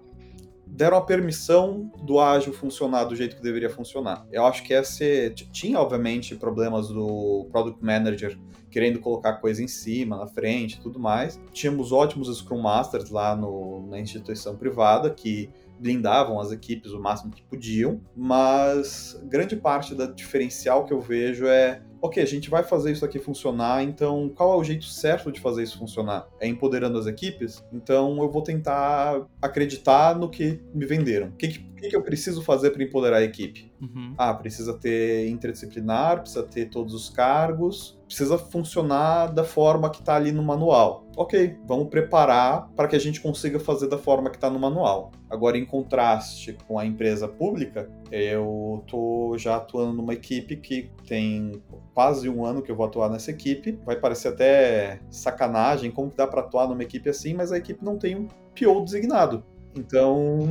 deram 0.67 0.97
a 0.97 1.01
permissão 1.01 1.91
do 2.03 2.21
ágil 2.21 2.53
funcionar 2.53 3.05
do 3.05 3.15
jeito 3.15 3.37
que 3.37 3.43
deveria 3.43 3.71
funcionar. 3.71 4.27
Eu 4.33 4.45
acho 4.45 4.63
que 4.63 4.75
esse 4.75 5.31
tinha 5.31 5.79
obviamente 5.79 6.35
problemas 6.35 6.89
do 6.89 7.47
product 7.51 7.83
manager 7.85 8.39
querendo 8.71 9.01
colocar 9.01 9.35
coisa 9.35 9.63
em 9.63 9.69
cima, 9.69 10.19
na 10.19 10.27
frente, 10.27 10.81
tudo 10.81 10.99
mais. 10.99 11.41
Tínhamos 11.53 11.93
ótimos 11.93 12.37
Scrum 12.37 12.61
Masters 12.61 13.09
lá 13.11 13.35
no, 13.35 13.87
na 13.87 13.99
instituição 13.99 14.57
privada 14.57 15.09
que 15.11 15.49
blindavam 15.79 16.41
as 16.41 16.53
equipes 16.53 16.93
o 16.93 17.01
máximo 17.01 17.33
que 17.33 17.43
podiam, 17.43 18.01
mas 18.15 19.19
grande 19.25 19.57
parte 19.57 19.95
da 19.95 20.07
diferencial 20.07 20.85
que 20.85 20.93
eu 20.93 21.01
vejo 21.01 21.47
é 21.47 21.83
ok, 22.01 22.23
a 22.23 22.27
gente 22.27 22.51
vai 22.51 22.63
fazer 22.63 22.93
isso 22.93 23.05
aqui 23.05 23.19
funcionar, 23.19 23.83
então 23.83 24.29
qual 24.35 24.55
é 24.55 24.57
o 24.57 24.65
jeito 24.65 24.85
certo 24.85 25.33
de 25.33 25.41
fazer 25.41 25.63
isso 25.63 25.79
funcionar? 25.79 26.27
É 26.41 26.47
empoderando 26.47 26.99
as 26.99 27.07
equipes? 27.07 27.65
Então 27.73 28.23
eu 28.23 28.31
vou 28.31 28.43
tentar 28.43 29.27
acreditar 29.41 30.17
no 30.17 30.29
que 30.29 30.61
me 30.75 30.87
venderam. 30.87 31.29
O 31.29 31.33
que, 31.33 31.49
que, 31.49 31.89
que 31.89 31.97
eu 31.97 32.03
preciso 32.03 32.43
fazer 32.43 32.71
para 32.71 32.83
empoderar 32.83 33.19
a 33.19 33.23
equipe? 33.23 33.73
Uhum. 33.81 34.15
Ah, 34.17 34.33
precisa 34.35 34.75
ter 34.75 35.29
interdisciplinar, 35.29 36.21
precisa 36.21 36.43
ter 36.43 36.67
todos 36.67 36.95
os 36.95 37.11
cargos, 37.11 37.99
precisa 38.07 38.39
funcionar 38.39 39.33
da 39.33 39.45
forma 39.45 39.91
que 39.91 40.01
está 40.01 40.17
ali 40.17 40.33
no 40.33 40.43
manual. 40.43 41.07
Ok, 41.17 41.57
vamos 41.67 41.89
preparar 41.89 42.69
para 42.77 42.89
que 42.89 42.97
a 42.97 43.01
gente 43.01 43.21
consiga 43.21 43.59
fazer 43.59 43.89
da 43.89 43.99
forma 43.99 44.31
que 44.31 44.37
está 44.37 44.51
no 44.51 44.59
manual. 44.59 45.13
Agora, 45.29 45.59
em 45.59 45.65
contraste 45.65 46.57
com 46.67 46.79
a 46.79 46.87
empresa 46.87 47.27
pública, 47.27 47.91
eu 48.13 48.85
tô 48.87 49.37
já 49.37 49.57
atuando 49.57 49.95
numa 49.95 50.15
equipe 50.15 50.57
que 50.57 50.91
tem 51.07 51.61
quase 51.93 52.29
um 52.29 52.45
ano 52.45 52.63
que 52.63 52.71
eu 52.71 52.77
vou 52.77 52.87
atuar 52.87 53.11
nessa 53.11 53.33
equipe. 53.33 53.79
Vai 53.85 53.97
parecer 53.97 54.29
até 54.29 55.01
sacanagem 55.11 55.91
como 55.91 56.11
que 56.11 56.17
dá 56.17 56.27
para 56.27 56.43
atuar 56.43 56.69
numa 56.69 56.83
equipe 56.83 57.09
assim, 57.11 57.35
mas 57.35 57.51
a 57.51 57.59
equipe 57.59 57.85
não 57.85 57.99
tem 57.99 58.15
um 58.15 58.29
PO 58.55 58.85
designado. 58.85 59.45
Então, 59.75 60.47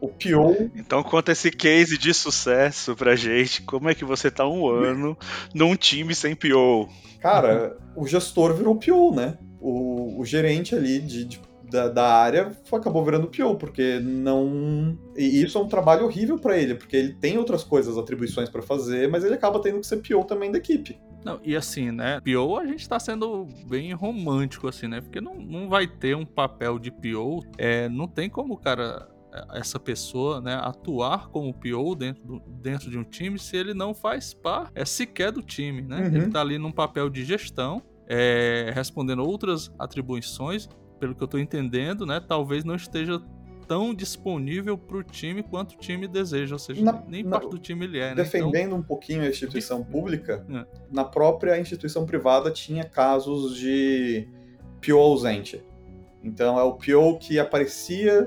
o 0.00 0.08
PO. 0.08 0.70
Então 0.74 1.02
conta 1.02 1.32
esse 1.32 1.50
case 1.50 1.98
de 1.98 2.12
sucesso 2.12 2.94
pra 2.96 3.16
gente. 3.16 3.62
Como 3.62 3.88
é 3.88 3.94
que 3.94 4.04
você 4.04 4.30
tá 4.30 4.46
um 4.46 4.68
ano 4.68 5.16
num 5.54 5.74
time 5.76 6.14
sem 6.14 6.34
PO? 6.34 6.88
Cara, 7.20 7.76
o 7.94 8.06
gestor 8.06 8.54
virou 8.54 8.76
PO, 8.76 9.14
né? 9.14 9.38
O, 9.60 10.20
o 10.20 10.24
gerente 10.24 10.74
ali 10.74 11.00
de, 11.00 11.24
de 11.24 11.40
da, 11.70 11.88
da, 11.88 12.14
área 12.14 12.52
acabou 12.72 13.04
virando 13.04 13.28
PO, 13.28 13.56
porque 13.56 14.00
não. 14.00 14.98
E 15.16 15.42
isso 15.42 15.58
é 15.58 15.60
um 15.60 15.68
trabalho 15.68 16.04
horrível 16.04 16.38
para 16.38 16.58
ele, 16.58 16.74
porque 16.74 16.96
ele 16.96 17.14
tem 17.14 17.38
outras 17.38 17.64
coisas, 17.64 17.96
atribuições 17.96 18.48
para 18.48 18.62
fazer, 18.62 19.08
mas 19.08 19.24
ele 19.24 19.34
acaba 19.34 19.60
tendo 19.60 19.80
que 19.80 19.86
ser 19.86 19.96
PO 19.98 20.24
também 20.24 20.50
da 20.50 20.58
equipe. 20.58 20.98
Não, 21.24 21.40
e 21.42 21.56
assim, 21.56 21.90
né? 21.90 22.20
PO 22.20 22.56
a 22.56 22.66
gente 22.66 22.88
tá 22.88 23.00
sendo 23.00 23.46
bem 23.66 23.92
romântico, 23.92 24.68
assim, 24.68 24.86
né? 24.86 25.00
Porque 25.00 25.20
não, 25.20 25.34
não 25.34 25.68
vai 25.68 25.86
ter 25.86 26.14
um 26.14 26.24
papel 26.24 26.78
de 26.78 26.90
PO. 26.90 27.40
É, 27.58 27.88
não 27.88 28.06
tem 28.06 28.30
como 28.30 28.54
o 28.54 28.56
cara 28.56 29.08
essa 29.52 29.78
pessoa 29.78 30.40
né, 30.40 30.54
atuar 30.54 31.28
como 31.28 31.52
PO 31.52 31.94
dentro, 31.94 32.24
do, 32.24 32.40
dentro 32.60 32.90
de 32.90 32.98
um 32.98 33.04
time 33.04 33.38
se 33.38 33.56
ele 33.56 33.74
não 33.74 33.94
faz 33.94 34.32
parte 34.32 34.72
é, 34.74 34.84
sequer 34.84 35.32
do 35.32 35.42
time. 35.42 35.82
Né? 35.82 36.00
Uhum. 36.00 36.06
Ele 36.06 36.26
está 36.26 36.40
ali 36.40 36.58
num 36.58 36.72
papel 36.72 37.10
de 37.10 37.24
gestão, 37.24 37.82
é, 38.08 38.72
respondendo 38.74 39.22
outras 39.22 39.70
atribuições, 39.78 40.68
pelo 40.98 41.14
que 41.14 41.22
eu 41.22 41.26
estou 41.26 41.40
entendendo, 41.40 42.06
né, 42.06 42.20
talvez 42.20 42.64
não 42.64 42.74
esteja 42.74 43.20
tão 43.66 43.94
disponível 43.94 44.78
para 44.78 44.96
o 44.98 45.02
time 45.02 45.42
quanto 45.42 45.74
o 45.74 45.78
time 45.78 46.06
deseja, 46.06 46.54
ou 46.54 46.58
seja, 46.58 46.82
na, 46.82 47.02
nem 47.06 47.22
na, 47.22 47.30
parte 47.30 47.50
do 47.50 47.58
time 47.58 47.84
ele 47.84 47.98
é. 47.98 48.10
Né? 48.10 48.14
Defendendo 48.16 48.66
então, 48.66 48.78
um 48.78 48.82
pouquinho 48.82 49.22
a 49.22 49.28
instituição 49.28 49.82
pública, 49.82 50.44
é. 50.48 50.64
na 50.90 51.04
própria 51.04 51.58
instituição 51.58 52.06
privada 52.06 52.50
tinha 52.50 52.84
casos 52.84 53.56
de 53.56 54.28
PO 54.84 54.98
ausente. 54.98 55.62
Então 56.22 56.58
é 56.58 56.62
o 56.62 56.74
PO 56.74 57.18
que 57.18 57.38
aparecia, 57.38 58.26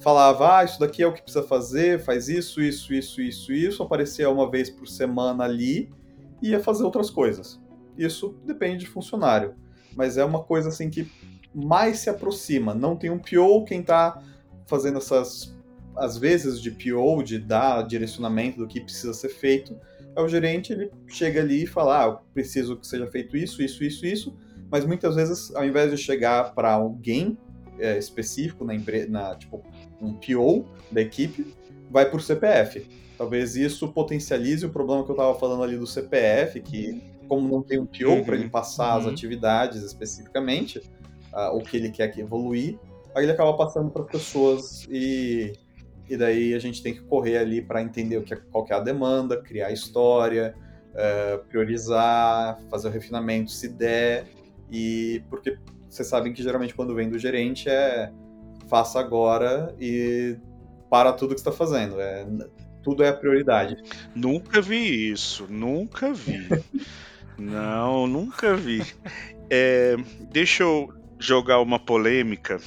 falava, 0.00 0.58
ah, 0.58 0.64
isso 0.64 0.80
daqui 0.80 1.02
é 1.02 1.06
o 1.06 1.12
que 1.12 1.22
precisa 1.22 1.44
fazer, 1.44 2.00
faz 2.00 2.28
isso, 2.28 2.60
isso, 2.60 2.92
isso, 2.92 3.20
isso, 3.20 3.52
isso, 3.52 3.82
aparecia 3.82 4.28
uma 4.28 4.50
vez 4.50 4.68
por 4.68 4.88
semana 4.88 5.44
ali 5.44 5.92
e 6.40 6.50
ia 6.50 6.60
fazer 6.60 6.84
outras 6.84 7.08
coisas. 7.08 7.60
Isso 7.96 8.36
depende 8.44 8.78
de 8.78 8.86
funcionário. 8.86 9.54
Mas 9.94 10.16
é 10.16 10.24
uma 10.24 10.42
coisa 10.42 10.70
assim 10.70 10.88
que 10.88 11.10
mais 11.54 11.98
se 11.98 12.10
aproxima. 12.10 12.74
Não 12.74 12.96
tem 12.96 13.10
um 13.10 13.18
PO, 13.18 13.64
quem 13.64 13.80
está 13.80 14.22
fazendo 14.66 14.98
essas, 14.98 15.54
às 15.96 16.16
vezes, 16.16 16.60
de 16.60 16.70
PO, 16.70 17.22
de 17.22 17.38
dar 17.38 17.82
direcionamento 17.82 18.58
do 18.58 18.66
que 18.66 18.80
precisa 18.80 19.12
ser 19.12 19.28
feito, 19.28 19.76
é 20.14 20.20
o 20.20 20.28
gerente, 20.28 20.72
ele 20.72 20.90
chega 21.08 21.40
ali 21.40 21.64
e 21.64 21.66
fala, 21.66 22.02
ah, 22.02 22.06
eu 22.08 22.18
preciso 22.34 22.76
que 22.76 22.86
seja 22.86 23.06
feito 23.06 23.36
isso, 23.36 23.62
isso, 23.62 23.82
isso, 23.82 24.06
isso, 24.06 24.36
mas 24.70 24.84
muitas 24.84 25.16
vezes, 25.16 25.54
ao 25.54 25.64
invés 25.64 25.90
de 25.90 25.96
chegar 25.96 26.54
para 26.54 26.72
alguém 26.72 27.36
é, 27.78 27.98
específico 27.98 28.64
na 28.64 28.74
empresa, 28.74 29.10
na, 29.10 29.34
tipo, 29.34 29.62
um 30.00 30.14
PO 30.14 30.66
da 30.90 31.00
equipe, 31.00 31.54
vai 31.90 32.10
por 32.10 32.20
CPF. 32.22 32.86
Talvez 33.16 33.54
isso 33.56 33.88
potencialize 33.88 34.64
o 34.64 34.70
problema 34.70 35.04
que 35.04 35.10
eu 35.10 35.14
estava 35.14 35.38
falando 35.38 35.62
ali 35.62 35.76
do 35.76 35.86
CPF, 35.86 36.60
que 36.60 37.02
como 37.28 37.48
não 37.48 37.62
tem 37.62 37.78
um 37.78 37.86
PO 37.86 38.08
uhum, 38.08 38.24
para 38.24 38.34
ele 38.34 38.48
passar 38.48 38.94
uhum. 38.94 39.06
as 39.06 39.12
atividades 39.12 39.82
especificamente, 39.82 40.82
uh, 41.32 41.56
o 41.56 41.62
que 41.62 41.76
ele 41.76 41.90
quer 41.90 42.08
que 42.08 42.20
evoluir, 42.20 42.78
aí 43.14 43.24
ele 43.24 43.32
acaba 43.32 43.54
passando 43.54 43.90
para 43.90 44.02
as 44.02 44.10
pessoas 44.10 44.86
e, 44.90 45.52
e 46.08 46.16
daí 46.16 46.54
a 46.54 46.58
gente 46.58 46.82
tem 46.82 46.94
que 46.94 47.00
correr 47.02 47.38
ali 47.38 47.62
para 47.62 47.82
entender 47.82 48.16
o 48.16 48.22
que, 48.22 48.34
é, 48.34 48.36
qual 48.50 48.64
que 48.64 48.72
é 48.72 48.76
a 48.76 48.80
demanda, 48.80 49.40
criar 49.40 49.70
história, 49.70 50.54
uh, 50.92 51.44
priorizar, 51.46 52.60
fazer 52.70 52.88
o 52.88 52.90
refinamento 52.90 53.50
se 53.50 53.68
der, 53.68 54.26
e 54.70 55.22
porque 55.28 55.58
vocês 55.88 56.08
sabem 56.08 56.32
que 56.32 56.42
geralmente 56.42 56.74
quando 56.74 56.94
vem 56.94 57.10
do 57.10 57.18
gerente 57.18 57.68
é 57.68 58.10
faça 58.68 58.98
agora 58.98 59.74
e 59.78 60.38
para 60.88 61.12
tudo 61.12 61.34
que 61.34 61.40
está 61.40 61.52
fazendo. 61.52 62.00
É, 62.00 62.26
tudo 62.82 63.04
é 63.04 63.08
a 63.08 63.12
prioridade. 63.12 63.76
Nunca 64.14 64.60
vi 64.60 65.10
isso, 65.10 65.46
nunca 65.48 66.12
vi. 66.12 66.48
Não, 67.38 68.06
nunca 68.06 68.54
vi. 68.54 68.82
É, 69.50 69.96
deixa 70.30 70.62
eu 70.62 70.92
jogar 71.22 71.60
uma 71.60 71.78
polêmica 71.78 72.60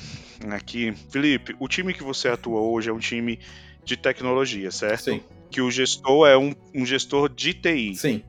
aqui. 0.50 0.94
Felipe, 1.10 1.56
o 1.60 1.68
time 1.68 1.94
que 1.94 2.04
você 2.04 2.28
atua 2.28 2.60
hoje 2.60 2.89
é 2.89 2.94
um 2.94 3.00
time 3.00 3.39
de 3.84 3.98
tecnologia, 3.98 4.72
certo? 4.72 5.04
Sim. 5.04 5.22
Que 5.52 5.62
o 5.62 5.70
gestor 5.70 6.28
é 6.28 6.38
um, 6.38 6.54
um 6.74 6.86
gestor 6.86 7.30
de 7.30 7.54
TI. 7.54 7.96
Sim. 7.96 8.24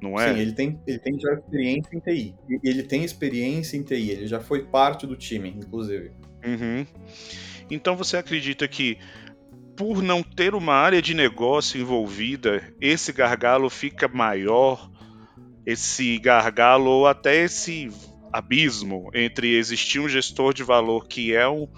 Não 0.00 0.18
é? 0.18 0.32
Sim, 0.32 0.40
ele 0.40 0.52
tem, 0.52 0.80
ele 0.86 0.98
tem 0.98 1.20
já 1.20 1.34
experiência 1.34 1.96
em 1.96 2.00
TI. 2.00 2.34
Ele 2.62 2.82
tem 2.82 3.04
experiência 3.04 3.76
em 3.76 3.82
TI, 3.82 4.10
ele 4.10 4.26
já 4.26 4.40
foi 4.40 4.64
parte 4.64 5.06
do 5.06 5.16
time, 5.16 5.50
inclusive. 5.50 6.12
Uhum. 6.44 6.86
Então 7.70 7.96
você 7.96 8.16
acredita 8.16 8.66
que 8.68 8.98
por 9.76 10.02
não 10.02 10.22
ter 10.22 10.54
uma 10.54 10.74
área 10.74 11.02
de 11.02 11.14
negócio 11.14 11.80
envolvida, 11.80 12.62
esse 12.80 13.12
gargalo 13.12 13.68
fica 13.68 14.08
maior 14.08 14.90
esse 15.68 16.18
gargalo 16.18 16.88
ou 16.88 17.06
até 17.06 17.44
esse 17.44 17.90
abismo 18.38 19.10
entre 19.12 19.56
existir 19.56 19.98
um 20.00 20.08
gestor 20.08 20.54
de 20.54 20.62
valor 20.62 21.06
que 21.06 21.34
é 21.34 21.48
um, 21.48 21.68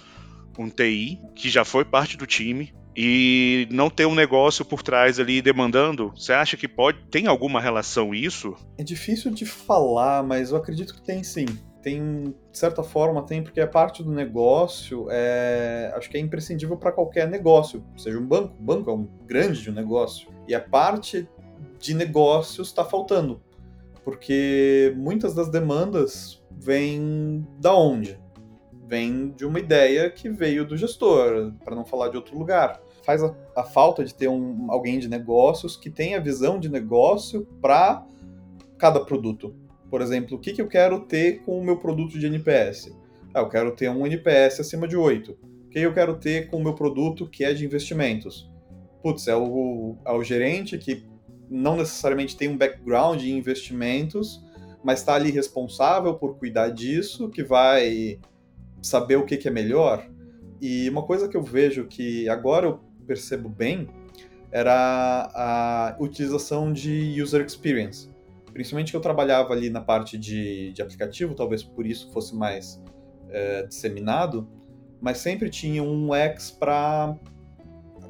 um 0.59 0.69
TI, 0.69 1.21
que 1.35 1.49
já 1.49 1.65
foi 1.65 1.85
parte 1.85 2.17
do 2.17 2.27
time, 2.27 2.73
e 2.95 3.67
não 3.71 3.89
ter 3.89 4.07
um 4.07 4.15
negócio 4.15 4.65
por 4.65 4.83
trás 4.83 5.19
ali 5.19 5.41
demandando? 5.41 6.13
Você 6.15 6.33
acha 6.33 6.57
que 6.57 6.69
pode 6.69 6.99
tem 7.11 7.27
alguma 7.27 7.61
relação 7.61 8.15
isso? 8.15 8.55
É 8.77 8.85
difícil 8.85 9.31
de 9.31 9.47
falar, 9.47 10.23
mas 10.23 10.51
eu 10.51 10.57
acredito 10.57 10.95
que 10.95 11.03
tem 11.03 11.23
sim. 11.23 11.47
Tem, 11.83 12.35
de 12.53 12.59
certa 12.59 12.83
forma, 12.83 13.25
tem, 13.25 13.43
porque 13.43 13.59
a 13.59 13.67
parte 13.67 14.03
do 14.03 14.13
negócio 14.13 15.07
é, 15.11 15.91
acho 15.97 16.11
que 16.11 16.19
é 16.19 16.21
imprescindível 16.21 16.77
para 16.77 16.93
qualquer 16.93 17.27
negócio, 17.27 17.83
seja 17.97 18.19
um 18.19 18.27
banco. 18.27 18.55
O 18.61 18.63
banco 18.63 18.91
é 18.91 18.95
um 18.95 19.09
grande 19.27 19.63
de 19.63 19.71
um 19.71 19.73
negócio. 19.73 20.29
E 20.47 20.55
a 20.55 20.61
parte 20.61 21.27
de 21.79 21.95
negócios 21.95 22.69
está 22.69 22.85
faltando 22.85 23.41
porque 24.05 24.93
muitas 24.97 25.35
das 25.35 25.49
demandas 25.49 26.40
vêm 26.61 27.47
da 27.59 27.75
onde? 27.75 28.19
Vem 28.87 29.31
de 29.31 29.47
uma 29.47 29.59
ideia 29.59 30.11
que 30.11 30.29
veio 30.29 30.67
do 30.67 30.77
gestor, 30.77 31.53
para 31.65 31.75
não 31.75 31.85
falar 31.85 32.09
de 32.09 32.17
outro 32.17 32.39
lugar. 32.39 32.81
Faz 33.03 33.23
a, 33.23 33.35
a 33.57 33.65
falta 33.65 34.05
de 34.05 34.15
ter 34.15 34.29
um, 34.29 34.71
alguém 34.71 34.99
de 34.99 35.09
negócios 35.09 35.77
que 35.77 35.89
tenha 35.89 36.21
visão 36.21 36.59
de 36.59 36.69
negócio 36.69 37.47
para 37.63 38.07
cada 38.77 39.01
produto. 39.01 39.55
Por 39.89 40.03
exemplo, 40.03 40.37
o 40.37 40.41
que, 40.41 40.53
que 40.53 40.61
eu 40.61 40.69
quero 40.69 41.01
ter 41.01 41.43
com 41.43 41.59
o 41.59 41.65
meu 41.65 41.79
produto 41.79 42.19
de 42.19 42.27
NPS? 42.27 42.95
Ah, 43.33 43.41
eu 43.41 43.49
quero 43.49 43.75
ter 43.75 43.89
um 43.89 44.07
NPS 44.07 44.61
acima 44.61 44.87
de 44.87 44.97
8. 44.97 45.33
O 45.33 45.69
que 45.71 45.79
eu 45.79 45.95
quero 45.95 46.17
ter 46.17 46.49
com 46.49 46.59
o 46.59 46.63
meu 46.63 46.75
produto 46.75 47.29
que 47.29 47.45
é 47.45 47.55
de 47.55 47.65
investimentos? 47.65 48.51
Putz, 49.03 49.29
é 49.29 49.37
o, 49.37 49.97
é 50.05 50.13
o 50.13 50.23
gerente 50.23 50.77
que 50.77 51.05
não 51.49 51.77
necessariamente 51.77 52.37
tem 52.37 52.49
um 52.49 52.57
background 52.57 53.23
em 53.23 53.39
investimentos, 53.39 54.45
mas 54.83 55.01
está 55.01 55.15
ali 55.15 55.31
responsável 55.31 56.15
por 56.15 56.39
cuidar 56.39 56.71
disso, 56.71 57.29
que 57.29 57.43
vai 57.43 58.19
saber 58.83 59.17
o 59.17 59.25
que, 59.25 59.37
que 59.37 59.49
é 59.49 59.51
melhor. 59.51 60.09
E 60.61 60.89
uma 60.89 61.03
coisa 61.03 61.29
que 61.29 61.37
eu 61.37 61.43
vejo 61.43 61.87
que 61.87 62.29
agora 62.29 62.67
eu 62.67 62.81
percebo 63.07 63.49
bem 63.49 63.89
era 64.51 65.31
a 65.35 65.97
utilização 65.99 66.73
de 66.73 67.21
user 67.21 67.45
experience. 67.45 68.09
Principalmente 68.53 68.91
que 68.91 68.97
eu 68.97 69.01
trabalhava 69.01 69.53
ali 69.53 69.71
na 69.71 69.81
parte 69.81 70.19
de, 70.19 70.73
de 70.73 70.83
aplicativo, 70.83 71.35
talvez 71.35 71.63
por 71.63 71.87
isso 71.87 72.11
fosse 72.13 72.35
mais 72.35 72.83
é, 73.29 73.63
disseminado, 73.63 74.49
mas 75.01 75.19
sempre 75.19 75.49
tinha 75.49 75.83
um 75.83 76.11
UX 76.11 76.51
para 76.51 77.17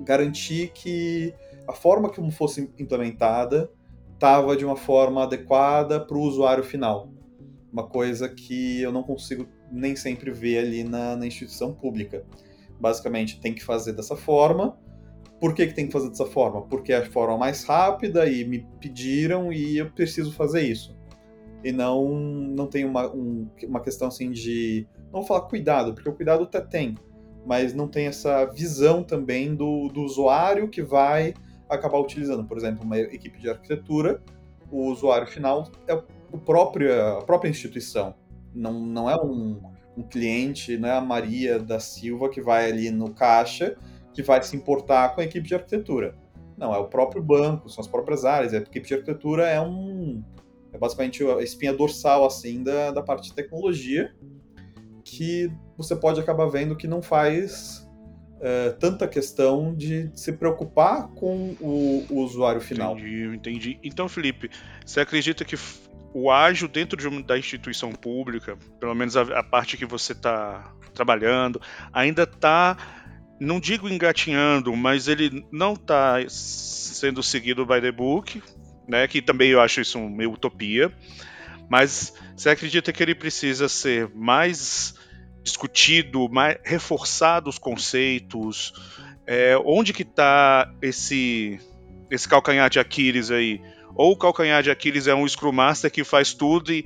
garantir 0.00 0.70
que 0.72 1.34
a 1.68 1.72
forma 1.72 2.08
como 2.08 2.30
fosse 2.30 2.70
implementada 2.78 3.70
estava 4.20 4.54
de 4.54 4.66
uma 4.66 4.76
forma 4.76 5.22
adequada 5.22 5.98
para 5.98 6.14
o 6.14 6.20
usuário 6.20 6.62
final. 6.62 7.10
Uma 7.72 7.88
coisa 7.88 8.28
que 8.28 8.82
eu 8.82 8.92
não 8.92 9.02
consigo 9.02 9.48
nem 9.72 9.96
sempre 9.96 10.30
ver 10.30 10.58
ali 10.58 10.84
na, 10.84 11.16
na 11.16 11.26
instituição 11.26 11.72
pública. 11.72 12.22
Basicamente, 12.78 13.40
tem 13.40 13.54
que 13.54 13.64
fazer 13.64 13.94
dessa 13.94 14.14
forma. 14.14 14.78
Por 15.40 15.54
que, 15.54 15.68
que 15.68 15.74
tem 15.74 15.86
que 15.86 15.92
fazer 15.92 16.10
dessa 16.10 16.26
forma? 16.26 16.60
Porque 16.60 16.92
é 16.92 16.98
a 16.98 17.10
forma 17.10 17.38
mais 17.38 17.64
rápida 17.64 18.28
e 18.28 18.44
me 18.44 18.66
pediram 18.78 19.50
e 19.50 19.78
eu 19.78 19.90
preciso 19.90 20.34
fazer 20.34 20.60
isso. 20.64 20.94
E 21.64 21.72
não, 21.72 22.10
não 22.10 22.66
tem 22.66 22.84
uma, 22.84 23.10
um, 23.10 23.48
uma 23.64 23.80
questão 23.80 24.08
assim 24.08 24.30
de. 24.30 24.86
Não 25.04 25.20
vou 25.20 25.24
falar 25.24 25.42
cuidado, 25.42 25.94
porque 25.94 26.08
o 26.08 26.14
cuidado 26.14 26.42
até 26.42 26.60
tem, 26.60 26.94
mas 27.46 27.72
não 27.72 27.88
tem 27.88 28.06
essa 28.06 28.44
visão 28.44 29.02
também 29.02 29.54
do, 29.54 29.88
do 29.88 30.02
usuário 30.02 30.68
que 30.68 30.82
vai 30.82 31.32
acabar 31.70 31.98
utilizando. 31.98 32.44
Por 32.44 32.56
exemplo, 32.56 32.84
uma 32.84 32.98
equipe 32.98 33.38
de 33.38 33.48
arquitetura, 33.48 34.22
o 34.70 34.86
usuário 34.86 35.26
final 35.26 35.70
é 35.86 35.94
o 36.32 36.38
próprio, 36.38 37.18
a 37.18 37.22
própria 37.22 37.48
instituição. 37.48 38.14
Não, 38.54 38.72
não 38.80 39.08
é 39.08 39.16
um, 39.16 39.60
um 39.96 40.02
cliente, 40.02 40.76
não 40.76 40.88
é 40.88 40.92
a 40.92 41.00
Maria 41.00 41.58
da 41.58 41.80
Silva 41.80 42.28
que 42.28 42.40
vai 42.40 42.70
ali 42.70 42.90
no 42.90 43.12
caixa 43.12 43.76
que 44.12 44.22
vai 44.22 44.42
se 44.42 44.56
importar 44.56 45.14
com 45.14 45.20
a 45.20 45.24
equipe 45.24 45.46
de 45.46 45.54
arquitetura. 45.54 46.14
Não, 46.56 46.74
é 46.74 46.78
o 46.78 46.88
próprio 46.88 47.22
banco, 47.22 47.68
são 47.70 47.80
as 47.80 47.88
próprias 47.88 48.24
áreas. 48.24 48.52
A 48.52 48.58
equipe 48.58 48.86
de 48.86 48.94
arquitetura 48.94 49.46
é 49.46 49.60
um. 49.60 50.22
É 50.72 50.78
basicamente 50.78 51.24
a 51.24 51.42
espinha 51.42 51.72
dorsal 51.72 52.24
assim 52.24 52.62
da, 52.62 52.90
da 52.90 53.02
parte 53.02 53.28
de 53.28 53.34
tecnologia 53.34 54.14
que 55.02 55.50
você 55.76 55.96
pode 55.96 56.20
acabar 56.20 56.46
vendo 56.46 56.76
que 56.76 56.86
não 56.86 57.02
faz 57.02 57.89
é, 58.40 58.70
tanta 58.70 59.06
questão 59.06 59.74
de 59.74 60.10
se 60.14 60.32
preocupar 60.32 61.08
com 61.08 61.54
o, 61.60 62.06
o, 62.08 62.20
usuário 62.20 62.60
final. 62.60 62.98
Entendi, 62.98 63.36
entendi. 63.36 63.78
Então, 63.82 64.08
Felipe, 64.08 64.50
você 64.84 65.00
acredita 65.00 65.44
que 65.44 65.56
o 66.14 66.30
ágil 66.30 66.66
dentro 66.66 66.98
de 66.98 67.06
uma, 67.06 67.22
da 67.22 67.38
instituição 67.38 67.92
pública, 67.92 68.56
pelo 68.78 68.94
menos 68.94 69.16
a, 69.16 69.22
a 69.38 69.42
parte 69.42 69.76
que 69.76 69.84
você 69.84 70.12
está 70.12 70.72
trabalhando, 70.94 71.60
ainda 71.92 72.22
está, 72.22 72.76
não 73.38 73.60
digo 73.60 73.88
engatinhando, 73.88 74.74
mas 74.74 75.06
ele 75.06 75.46
não 75.52 75.74
está 75.74 76.16
sendo 76.28 77.22
seguido 77.22 77.66
by 77.66 77.80
the 77.80 77.92
book, 77.92 78.42
né? 78.88 79.06
Que 79.06 79.22
também 79.22 79.50
eu 79.50 79.60
acho 79.60 79.80
isso 79.80 79.98
uma 79.98 80.26
utopia. 80.28 80.92
Mas 81.68 82.12
você 82.34 82.50
acredita 82.50 82.92
que 82.92 83.02
ele 83.02 83.14
precisa 83.14 83.68
ser 83.68 84.10
mais 84.12 84.94
discutido, 85.42 86.28
mais, 86.28 86.58
reforçado 86.64 87.48
os 87.48 87.58
conceitos? 87.58 88.72
É, 89.26 89.56
onde 89.64 89.92
que 89.92 90.02
está 90.02 90.72
esse, 90.82 91.60
esse 92.10 92.28
calcanhar 92.28 92.68
de 92.68 92.78
Aquiles 92.78 93.30
aí? 93.30 93.60
Ou 93.94 94.12
o 94.12 94.16
calcanhar 94.16 94.62
de 94.62 94.70
Aquiles 94.70 95.06
é 95.06 95.14
um 95.14 95.26
Scrum 95.26 95.52
Master 95.52 95.90
que 95.90 96.04
faz 96.04 96.32
tudo 96.32 96.72
e, 96.72 96.84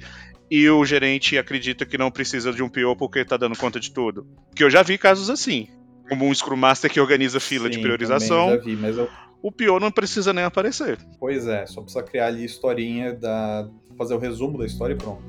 e 0.51 0.69
o 0.69 0.85
gerente 0.85 1.39
acredita 1.39 1.87
que 1.87 1.99
não 1.99 2.11
precisa 2.11 2.53
de 2.53 2.63
um 2.63 2.69
PO 2.69 2.97
porque 2.97 3.21
está 3.21 3.37
dando 3.37 3.57
conta 3.57 3.79
de 3.79 3.91
tudo? 3.91 4.27
Porque 4.49 4.65
eu 4.65 4.71
já 4.71 4.83
vi 4.83 4.99
casos 4.99 5.31
assim. 5.31 5.69
Como 6.09 6.27
um 6.27 6.35
Scrum 6.35 6.57
Master 6.57 6.91
que 6.91 7.01
organiza 7.01 7.41
fila 7.41 7.67
Sim, 7.67 7.73
de 7.73 7.79
priorização. 7.79 8.51
Já 8.51 8.57
vi, 8.57 8.77
mas 8.77 8.97
eu... 8.99 9.09
O 9.43 9.53
PO 9.53 9.79
não 9.79 9.91
precisa 9.91 10.33
nem 10.33 10.43
aparecer. 10.43 10.99
Pois 11.21 11.47
é, 11.47 11.67
só 11.67 11.83
precisa 11.83 12.03
criar 12.03 12.29
ali 12.29 12.47
historinha 12.47 13.13
da. 13.13 13.69
fazer 13.99 14.15
o 14.15 14.19
resumo 14.19 14.57
da 14.57 14.65
história 14.65 14.95
e 14.95 14.97
pronto. 14.97 15.23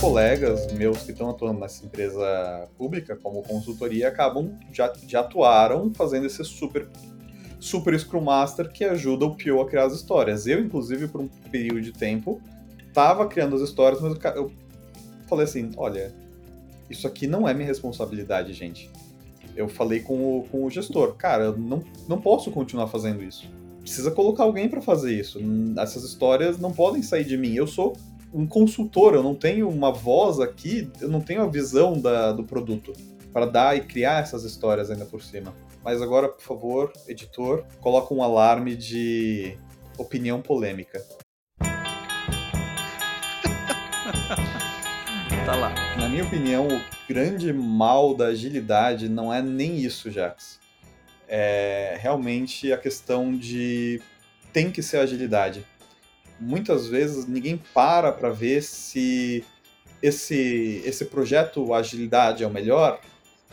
Colegas 0.00 0.72
meus 0.72 1.02
que 1.02 1.12
estão 1.12 1.28
atuando 1.28 1.60
nessa 1.60 1.84
empresa 1.84 2.66
pública 2.78 3.14
como 3.16 3.42
consultoria 3.42 4.08
acabam 4.08 4.58
já, 4.72 4.90
já 5.06 5.20
atuaram 5.20 5.92
fazendo 5.92 6.24
esse 6.24 6.42
super 6.42 6.88
super 7.60 7.98
Scrum 8.00 8.22
Master 8.22 8.72
que 8.72 8.82
ajuda 8.82 9.26
o 9.26 9.36
PO 9.36 9.60
a 9.60 9.68
criar 9.68 9.84
as 9.84 9.92
histórias. 9.92 10.46
Eu, 10.46 10.58
inclusive, 10.58 11.06
por 11.06 11.20
um 11.20 11.28
período 11.50 11.82
de 11.82 11.92
tempo, 11.92 12.40
estava 12.88 13.26
criando 13.26 13.54
as 13.54 13.60
histórias, 13.60 14.00
mas 14.00 14.16
eu 14.34 14.50
falei 15.28 15.44
assim, 15.44 15.70
olha, 15.76 16.14
isso 16.88 17.06
aqui 17.06 17.26
não 17.26 17.46
é 17.46 17.52
minha 17.52 17.66
responsabilidade, 17.66 18.54
gente. 18.54 18.90
Eu 19.54 19.68
falei 19.68 20.00
com 20.00 20.38
o, 20.38 20.44
com 20.44 20.64
o 20.64 20.70
gestor, 20.70 21.14
cara, 21.16 21.44
eu 21.44 21.58
não, 21.58 21.84
não 22.08 22.18
posso 22.18 22.50
continuar 22.50 22.86
fazendo 22.86 23.22
isso. 23.22 23.46
Precisa 23.82 24.10
colocar 24.10 24.44
alguém 24.44 24.66
para 24.66 24.80
fazer 24.80 25.12
isso. 25.12 25.38
Essas 25.78 26.04
histórias 26.04 26.58
não 26.58 26.72
podem 26.72 27.02
sair 27.02 27.24
de 27.24 27.36
mim. 27.36 27.52
Eu 27.52 27.66
sou 27.66 27.94
um 28.32 28.46
consultor, 28.46 29.14
eu 29.14 29.22
não 29.22 29.34
tenho 29.34 29.68
uma 29.68 29.92
voz 29.92 30.38
aqui, 30.40 30.90
eu 31.00 31.08
não 31.08 31.20
tenho 31.20 31.42
a 31.42 31.46
visão 31.46 32.00
da, 32.00 32.32
do 32.32 32.44
produto 32.44 32.92
para 33.32 33.46
dar 33.46 33.76
e 33.76 33.80
criar 33.80 34.22
essas 34.22 34.44
histórias 34.44 34.90
ainda 34.90 35.04
por 35.04 35.22
cima. 35.22 35.54
Mas 35.82 36.00
agora, 36.02 36.28
por 36.28 36.42
favor, 36.42 36.92
editor, 37.08 37.64
coloca 37.80 38.12
um 38.12 38.22
alarme 38.22 38.76
de 38.76 39.56
opinião 39.96 40.40
polêmica. 40.42 41.02
tá 45.46 45.56
lá. 45.56 45.74
Na 45.96 46.08
minha 46.08 46.24
opinião, 46.24 46.68
o 46.68 46.80
grande 47.08 47.52
mal 47.52 48.14
da 48.14 48.26
agilidade 48.26 49.08
não 49.08 49.32
é 49.32 49.42
nem 49.42 49.78
isso, 49.78 50.10
Jax. 50.10 50.60
É 51.26 51.96
realmente 52.00 52.72
a 52.72 52.78
questão 52.78 53.34
de 53.36 54.02
tem 54.52 54.70
que 54.70 54.82
ser 54.82 54.98
agilidade 54.98 55.64
muitas 56.40 56.86
vezes 56.86 57.26
ninguém 57.26 57.60
para 57.74 58.10
para 58.10 58.30
ver 58.30 58.62
se 58.62 59.44
esse, 60.02 60.82
esse 60.84 61.04
projeto 61.04 61.74
agilidade 61.74 62.42
é 62.42 62.46
o 62.46 62.50
melhor. 62.50 63.00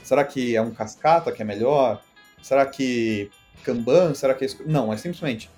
Será 0.02 0.24
que 0.24 0.56
é 0.56 0.62
um 0.62 0.72
cascata 0.72 1.32
que 1.32 1.42
é 1.42 1.46
melhor? 1.46 2.02
Será 2.42 2.66
que 2.66 3.30
Kanban? 3.64 4.14
Será 4.14 4.34
que 4.34 4.46
é... 4.46 4.48
Não, 4.66 4.94
é 4.94 4.98
simplesmente 4.98 5.50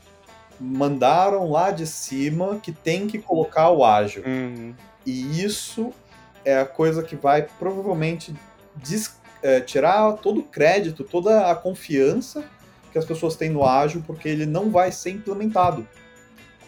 mandaram 0.60 1.50
lá 1.50 1.72
de 1.72 1.88
cima 1.88 2.60
que 2.62 2.72
tem 2.72 3.08
que 3.08 3.18
colocar 3.18 3.70
o 3.70 3.84
ágil. 3.86 4.24
Uhum. 4.26 4.74
E 5.06 5.44
isso 5.44 5.94
é 6.44 6.60
a 6.60 6.65
coisa 6.65 7.02
que 7.02 7.15
vai 7.15 7.48
provavelmente 7.58 8.36
é, 9.42 9.62
tirar 9.62 10.13
todo 10.13 10.42
o 10.42 10.44
crédito, 10.44 11.04
toda 11.04 11.50
a 11.50 11.56
confiança 11.56 12.44
que 12.92 12.98
as 12.98 13.06
pessoas 13.06 13.36
têm 13.36 13.50
no 13.50 13.63
ágil, 13.63 14.04
porque 14.06 14.28
ele 14.28 14.46
não 14.46 14.70
vai 14.70 14.92
ser 14.92 15.12
implementado 15.12 15.88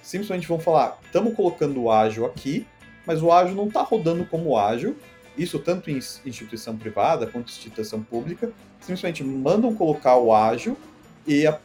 simplesmente 0.01 0.47
vão 0.47 0.59
falar: 0.59 0.99
estamos 1.05 1.35
colocando 1.35 1.81
o 1.81 1.91
ágil 1.91 2.25
aqui, 2.25 2.65
mas 3.05 3.21
o 3.21 3.31
ágil 3.31 3.55
não 3.55 3.67
está 3.67 3.81
rodando 3.81 4.25
como 4.25 4.57
ágil. 4.57 4.95
Isso 5.37 5.59
tanto 5.59 5.89
em 5.89 5.97
instituição 5.97 6.77
privada 6.77 7.25
quanto 7.25 7.47
em 7.47 7.51
instituição 7.51 8.03
pública. 8.03 8.51
Simplesmente 8.79 9.23
mandam 9.23 9.73
colocar 9.73 10.17
o 10.17 10.33
ágil 10.33 10.77
e 11.25 11.47
a, 11.47 11.57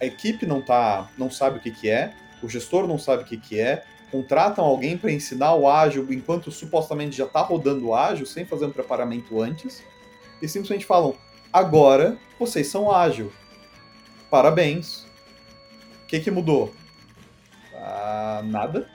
a 0.00 0.04
equipe 0.04 0.44
não, 0.44 0.60
tá, 0.60 1.10
não 1.16 1.30
sabe 1.30 1.58
o 1.58 1.60
que, 1.60 1.70
que 1.70 1.88
é, 1.88 2.14
o 2.42 2.48
gestor 2.48 2.86
não 2.86 2.98
sabe 2.98 3.22
o 3.22 3.26
que, 3.26 3.36
que 3.38 3.58
é, 3.58 3.84
contratam 4.10 4.64
alguém 4.64 4.96
para 4.96 5.10
ensinar 5.10 5.54
o 5.54 5.68
ágil 5.68 6.06
enquanto 6.12 6.50
supostamente 6.50 7.16
já 7.16 7.24
está 7.24 7.40
rodando 7.40 7.88
o 7.88 7.94
ágil, 7.94 8.26
sem 8.26 8.44
fazer 8.44 8.66
um 8.66 8.70
preparamento 8.70 9.40
antes, 9.40 9.82
e 10.40 10.48
simplesmente 10.48 10.84
falam: 10.84 11.16
agora 11.52 12.16
vocês 12.38 12.68
são 12.68 12.92
ágil. 12.92 13.32
Parabéns. 14.30 15.04
O 16.02 16.06
que, 16.06 16.20
que 16.20 16.30
mudou? 16.30 16.72
Nada. 18.44 18.86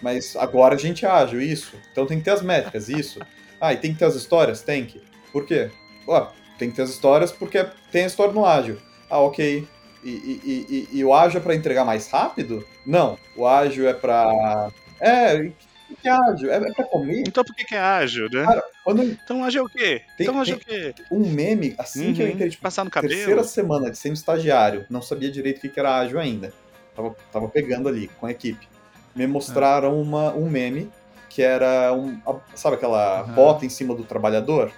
Mas 0.00 0.34
agora 0.36 0.74
a 0.74 0.78
gente 0.78 1.06
é 1.06 1.08
ágil, 1.08 1.40
isso. 1.40 1.76
Então 1.92 2.06
tem 2.06 2.18
que 2.18 2.24
ter 2.24 2.32
as 2.32 2.42
métricas, 2.42 2.88
isso. 2.88 3.20
Ah, 3.60 3.72
e 3.72 3.76
tem 3.76 3.92
que 3.92 3.98
ter 3.98 4.04
as 4.04 4.16
histórias? 4.16 4.62
Tem 4.62 4.84
que. 4.84 5.00
Por 5.32 5.46
quê? 5.46 5.70
Ó, 6.06 6.28
tem 6.58 6.70
que 6.70 6.76
ter 6.76 6.82
as 6.82 6.90
histórias 6.90 7.30
porque 7.30 7.64
tem 7.90 8.04
a 8.04 8.06
história 8.06 8.32
no 8.32 8.44
ágil. 8.44 8.78
Ah, 9.08 9.20
ok. 9.20 9.66
E, 10.02 10.10
e, 10.10 10.88
e, 10.92 10.98
e 10.98 11.04
o 11.04 11.14
ágil 11.14 11.38
é 11.38 11.42
para 11.42 11.54
entregar 11.54 11.84
mais 11.84 12.08
rápido? 12.08 12.66
Não. 12.84 13.16
O 13.36 13.46
ágil 13.46 13.88
é 13.88 13.94
para. 13.94 14.70
É, 15.00 15.52
o 15.92 15.96
que 15.96 16.08
é 16.08 16.10
ágil? 16.10 16.50
É, 16.50 16.56
é 16.56 16.72
pra 16.72 16.84
comer? 16.84 17.22
Então 17.26 17.44
por 17.44 17.54
que, 17.54 17.64
que 17.64 17.74
é 17.74 17.78
ágil, 17.78 18.28
né? 18.30 18.44
Cara, 18.44 18.64
quando... 18.82 19.02
Então 19.02 19.44
ágil 19.44 19.62
é 19.62 19.64
o 19.64 19.68
quê? 19.68 20.02
Tem, 20.16 20.26
então 20.26 20.40
ágil 20.40 20.54
é 20.54 20.56
o 20.56 20.60
quê? 20.60 20.94
Um 21.10 21.20
meme, 21.20 21.74
assim 21.78 22.08
uhum, 22.08 22.14
que 22.14 22.22
eu 22.22 22.26
uhum. 22.26 22.32
entrei, 22.32 22.50
tipo, 22.50 22.62
passar 22.62 22.84
no 22.84 22.90
cabelo. 22.90 23.14
terceira 23.14 23.44
semana 23.44 23.90
de 23.90 23.98
sendo 23.98 24.14
estagiário, 24.14 24.86
não 24.88 25.02
sabia 25.02 25.30
direito 25.30 25.58
o 25.58 25.60
que, 25.60 25.68
que 25.68 25.78
era 25.78 25.98
ágil 25.98 26.18
ainda. 26.18 26.52
Tava, 26.94 27.16
tava 27.32 27.48
pegando 27.48 27.88
ali 27.88 28.08
com 28.18 28.26
a 28.26 28.30
equipe 28.30 28.72
me 29.14 29.26
mostraram 29.26 30.00
uma, 30.00 30.34
um 30.34 30.48
meme 30.48 30.90
que 31.28 31.42
era 31.42 31.92
um. 31.94 32.18
Sabe 32.54 32.76
aquela 32.76 33.24
uhum. 33.24 33.34
bota 33.34 33.64
em 33.64 33.68
cima 33.68 33.94
do 33.94 34.04
trabalhador? 34.04 34.70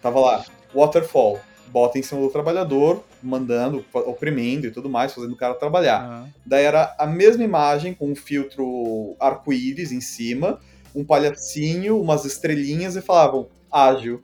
Tava 0.00 0.20
lá, 0.20 0.44
waterfall, 0.74 1.40
bota 1.68 1.98
em 1.98 2.02
cima 2.02 2.20
do 2.20 2.30
trabalhador, 2.30 3.04
mandando, 3.22 3.84
oprimindo 3.92 4.66
e 4.66 4.70
tudo 4.70 4.88
mais, 4.88 5.12
fazendo 5.12 5.32
o 5.32 5.36
cara 5.36 5.54
trabalhar. 5.54 6.08
Uhum. 6.08 6.28
Daí 6.44 6.64
era 6.64 6.94
a 6.98 7.06
mesma 7.06 7.44
imagem 7.44 7.94
com 7.94 8.10
um 8.10 8.16
filtro 8.16 9.16
arco-íris 9.20 9.92
em 9.92 10.00
cima, 10.00 10.60
um 10.94 11.04
palhacinho, 11.04 12.00
umas 12.00 12.24
estrelinhas 12.24 12.96
e 12.96 13.02
falavam 13.02 13.48
ágil. 13.70 14.22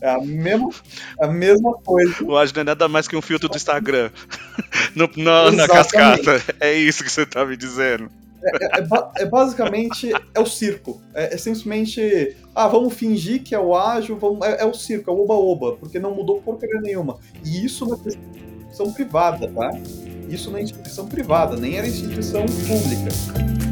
É 0.00 0.10
a 0.10 0.20
mesma, 0.20 0.70
a 1.20 1.26
mesma 1.26 1.74
coisa. 1.74 2.24
O 2.24 2.36
ágil 2.36 2.54
não 2.56 2.62
é 2.62 2.64
nada 2.64 2.88
mais 2.88 3.08
que 3.08 3.16
um 3.16 3.22
filtro 3.22 3.48
do 3.48 3.56
Instagram. 3.56 4.10
no, 4.94 5.10
no, 5.16 5.50
na 5.50 5.66
cascata. 5.66 6.42
É 6.60 6.72
isso 6.72 7.02
que 7.02 7.10
você 7.10 7.26
tá 7.26 7.44
me 7.44 7.56
dizendo. 7.56 8.10
É, 8.42 8.78
é, 8.80 9.22
é, 9.22 9.26
basicamente 9.26 10.12
é 10.34 10.40
o 10.40 10.46
circo. 10.46 11.00
É, 11.14 11.34
é, 11.34 11.36
simplesmente, 11.36 12.36
ah, 12.54 12.68
vamos 12.68 12.94
fingir 12.94 13.42
que 13.42 13.54
é 13.54 13.58
o 13.58 13.74
ágil, 13.74 14.16
vamos, 14.16 14.46
é, 14.46 14.62
é 14.62 14.64
o 14.64 14.72
circo, 14.72 15.10
é 15.10 15.12
o 15.12 15.22
oba-oba, 15.22 15.76
porque 15.76 15.98
não 15.98 16.14
mudou 16.14 16.40
porcaria 16.40 16.80
nenhuma. 16.80 17.18
E 17.44 17.64
isso 17.64 17.86
na 17.86 17.96
instituição 17.96 18.92
privada, 18.92 19.48
tá? 19.48 19.70
Isso 20.28 20.50
na 20.50 20.60
instituição 20.60 21.06
privada, 21.06 21.56
nem 21.56 21.76
era 21.76 21.86
instituição 21.86 22.46
pública. 22.46 23.67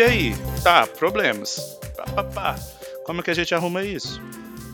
E 0.00 0.02
aí? 0.02 0.32
Tá, 0.62 0.86
problemas. 0.86 1.78
Pá, 1.94 2.04
pá, 2.04 2.24
pá. 2.24 2.58
Como 3.04 3.20
é 3.20 3.22
que 3.22 3.30
a 3.30 3.34
gente 3.34 3.54
arruma 3.54 3.84
isso? 3.84 4.18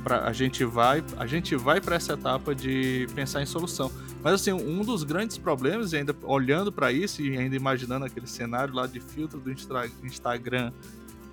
Pra, 0.05 0.21
a 0.25 0.33
gente 0.33 0.65
vai, 0.65 1.03
a 1.17 1.27
gente 1.27 1.57
vai 1.57 1.81
para 1.81 1.97
essa 1.97 2.13
etapa 2.13 2.55
de 2.55 3.09
pensar 3.13 3.43
em 3.43 3.45
solução. 3.45 3.91
Mas 4.23 4.35
assim, 4.35 4.53
um 4.53 4.85
dos 4.85 5.03
grandes 5.03 5.37
problemas, 5.37 5.93
ainda 5.93 6.15
olhando 6.23 6.71
para 6.71 6.93
isso 6.93 7.23
e 7.23 7.37
ainda 7.37 7.57
imaginando 7.57 8.05
aquele 8.05 8.29
cenário 8.29 8.73
lá 8.73 8.87
de 8.87 9.01
filtro 9.01 9.41
do 9.41 9.51
Instagram 9.51 10.73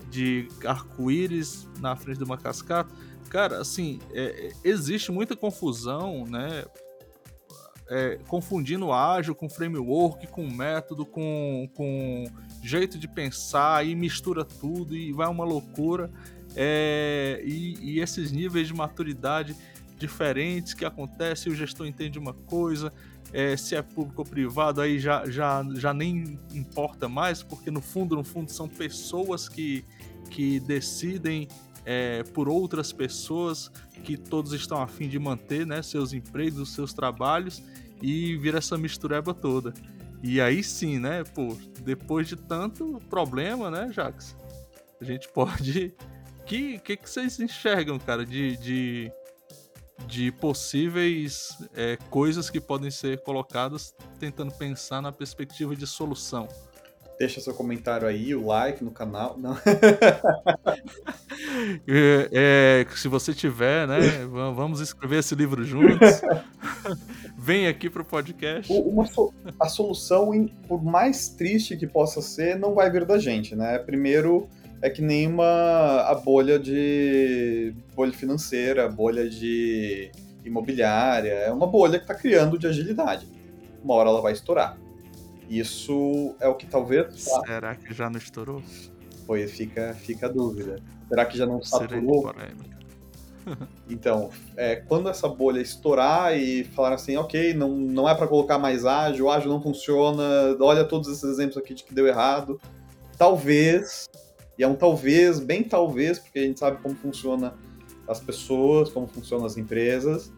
de 0.09 0.47
arco-íris 0.65 1.69
na 1.79 1.95
frente 1.95 2.17
de 2.17 2.23
uma 2.23 2.35
cascata, 2.35 2.91
cara, 3.29 3.61
assim, 3.61 3.99
é, 4.11 4.53
existe 4.63 5.11
muita 5.11 5.35
confusão, 5.35 6.25
né? 6.25 6.65
É, 7.87 8.17
confundindo 8.27 8.91
ágil 8.91 9.35
com 9.35 9.47
framework, 9.47 10.25
com 10.25 10.49
método, 10.49 11.05
com, 11.05 11.69
com 11.75 12.25
jeito 12.63 12.97
de 12.97 13.07
pensar 13.07 13.85
e 13.85 13.93
mistura 13.93 14.45
tudo 14.45 14.95
e 14.95 15.11
vai 15.11 15.27
uma 15.27 15.43
loucura 15.43 16.09
é, 16.55 17.41
e, 17.43 17.77
e, 17.81 17.99
esses 17.99 18.31
níveis 18.31 18.67
de 18.67 18.73
maturidade 18.73 19.55
diferentes 19.97 20.73
que 20.73 20.85
acontecem, 20.85 21.51
o 21.51 21.55
gestor 21.55 21.87
entende 21.87 22.19
uma 22.19 22.33
coisa, 22.33 22.93
é, 23.31 23.57
se 23.57 23.75
é 23.75 23.81
público 23.81 24.21
ou 24.21 24.25
privado, 24.25 24.81
aí 24.81 24.99
já, 24.99 25.25
já, 25.29 25.65
já 25.73 25.93
nem 25.93 26.39
importa 26.53 27.07
mais, 27.07 27.41
porque 27.41 27.71
no 27.71 27.81
fundo, 27.81 28.15
no 28.15 28.23
fundo, 28.23 28.51
são 28.51 28.67
pessoas 28.67 29.49
que, 29.49 29.83
que 30.29 30.59
decidem 30.59 31.47
é, 31.85 32.23
por 32.23 32.47
outras 32.47 32.91
pessoas 32.91 33.71
que 34.03 34.17
todos 34.17 34.53
estão 34.53 34.81
a 34.81 34.87
fim 34.87 35.07
de 35.07 35.17
manter 35.17 35.65
né, 35.65 35.81
seus 35.81 36.13
empregos, 36.13 36.73
seus 36.73 36.93
trabalhos, 36.93 37.63
e 38.01 38.35
vira 38.37 38.57
essa 38.57 38.77
mistureba 38.77 39.33
toda. 39.33 39.73
E 40.23 40.39
aí 40.39 40.63
sim, 40.63 40.99
né, 40.99 41.21
pô, 41.35 41.57
depois 41.81 42.29
de 42.29 42.37
tanto 42.37 43.01
problema, 43.09 43.69
né, 43.69 43.91
Jax? 43.91 44.37
A 44.99 45.03
gente 45.03 45.27
pode. 45.27 45.93
Que 46.45 46.77
que, 46.79 46.97
que 46.97 47.09
vocês 47.09 47.39
enxergam, 47.39 47.97
cara, 47.97 48.25
de, 48.25 48.57
de, 48.57 49.09
de 50.05 50.29
possíveis 50.29 51.57
é, 51.73 51.97
coisas 52.09 52.49
que 52.49 52.59
podem 52.59 52.91
ser 52.91 53.21
colocadas 53.23 53.95
tentando 54.19 54.51
pensar 54.51 55.01
na 55.01 55.09
perspectiva 55.09 55.73
de 55.73 55.87
solução? 55.87 56.49
Deixa 57.17 57.39
seu 57.39 57.53
comentário 57.53 58.05
aí, 58.05 58.35
o 58.35 58.45
like 58.45 58.83
no 58.83 58.91
canal. 58.91 59.37
Não. 59.37 59.55
é, 61.87 62.83
é, 62.83 62.85
se 62.93 63.07
você 63.07 63.33
tiver, 63.33 63.87
né? 63.87 63.99
Vamos 64.27 64.81
escrever 64.81 65.19
esse 65.19 65.33
livro 65.33 65.63
juntos. 65.63 66.21
Vem 67.43 67.67
aqui 67.67 67.89
pro 67.89 68.05
podcast. 68.05 68.71
Uma 68.71 69.03
a 69.59 69.67
solução, 69.67 70.31
por 70.65 70.81
mais 70.81 71.27
triste 71.27 71.75
que 71.75 71.85
possa 71.85 72.21
ser, 72.21 72.57
não 72.57 72.73
vai 72.73 72.89
vir 72.89 73.03
da 73.03 73.17
gente, 73.19 73.53
né? 73.53 73.77
Primeiro, 73.79 74.47
é 74.81 74.89
que 74.89 75.01
nem 75.01 75.27
uma 75.27 76.03
a 76.03 76.15
bolha 76.15 76.57
de 76.57 77.75
bolha 77.93 78.13
financeira, 78.13 78.87
bolha 78.87 79.29
de 79.29 80.09
imobiliária, 80.45 81.33
é 81.33 81.51
uma 81.51 81.67
bolha 81.67 81.99
que 81.99 82.05
está 82.05 82.15
criando 82.15 82.57
de 82.57 82.65
agilidade. 82.65 83.27
Uma 83.83 83.95
hora 83.95 84.07
ela 84.07 84.21
vai 84.21 84.31
estourar. 84.31 84.77
Isso 85.49 86.37
é 86.39 86.47
o 86.47 86.55
que 86.55 86.65
talvez. 86.65 87.27
Será 87.45 87.75
que 87.75 87.93
já 87.93 88.09
não 88.09 88.19
estourou? 88.19 88.63
Pois 89.27 89.51
fica, 89.51 89.93
fica 89.95 90.27
a 90.27 90.29
dúvida. 90.29 90.77
Será 91.09 91.25
que 91.25 91.37
já 91.37 91.45
não 91.45 91.61
saturou? 91.61 92.33
Então, 93.89 94.29
é, 94.55 94.77
quando 94.77 95.09
essa 95.09 95.27
bolha 95.27 95.59
estourar 95.59 96.37
e 96.37 96.63
falar 96.63 96.93
assim, 96.93 97.17
ok, 97.17 97.53
não, 97.53 97.69
não 97.69 98.09
é 98.09 98.15
para 98.15 98.27
colocar 98.27 98.57
mais 98.57 98.85
ágil, 98.85 99.29
ágil 99.29 99.49
não 99.49 99.61
funciona, 99.61 100.23
olha 100.59 100.83
todos 100.85 101.09
esses 101.09 101.23
exemplos 101.23 101.57
aqui 101.57 101.73
de 101.73 101.83
que 101.83 101.93
deu 101.93 102.07
errado, 102.07 102.59
talvez, 103.17 104.09
e 104.57 104.63
é 104.63 104.67
um 104.67 104.75
talvez, 104.75 105.39
bem 105.39 105.63
talvez, 105.63 106.19
porque 106.19 106.39
a 106.39 106.43
gente 106.43 106.59
sabe 106.59 106.81
como 106.81 106.95
funciona 106.95 107.53
as 108.07 108.19
pessoas, 108.19 108.89
como 108.89 109.07
funcionam 109.07 109.45
as 109.45 109.57
empresas, 109.57 110.31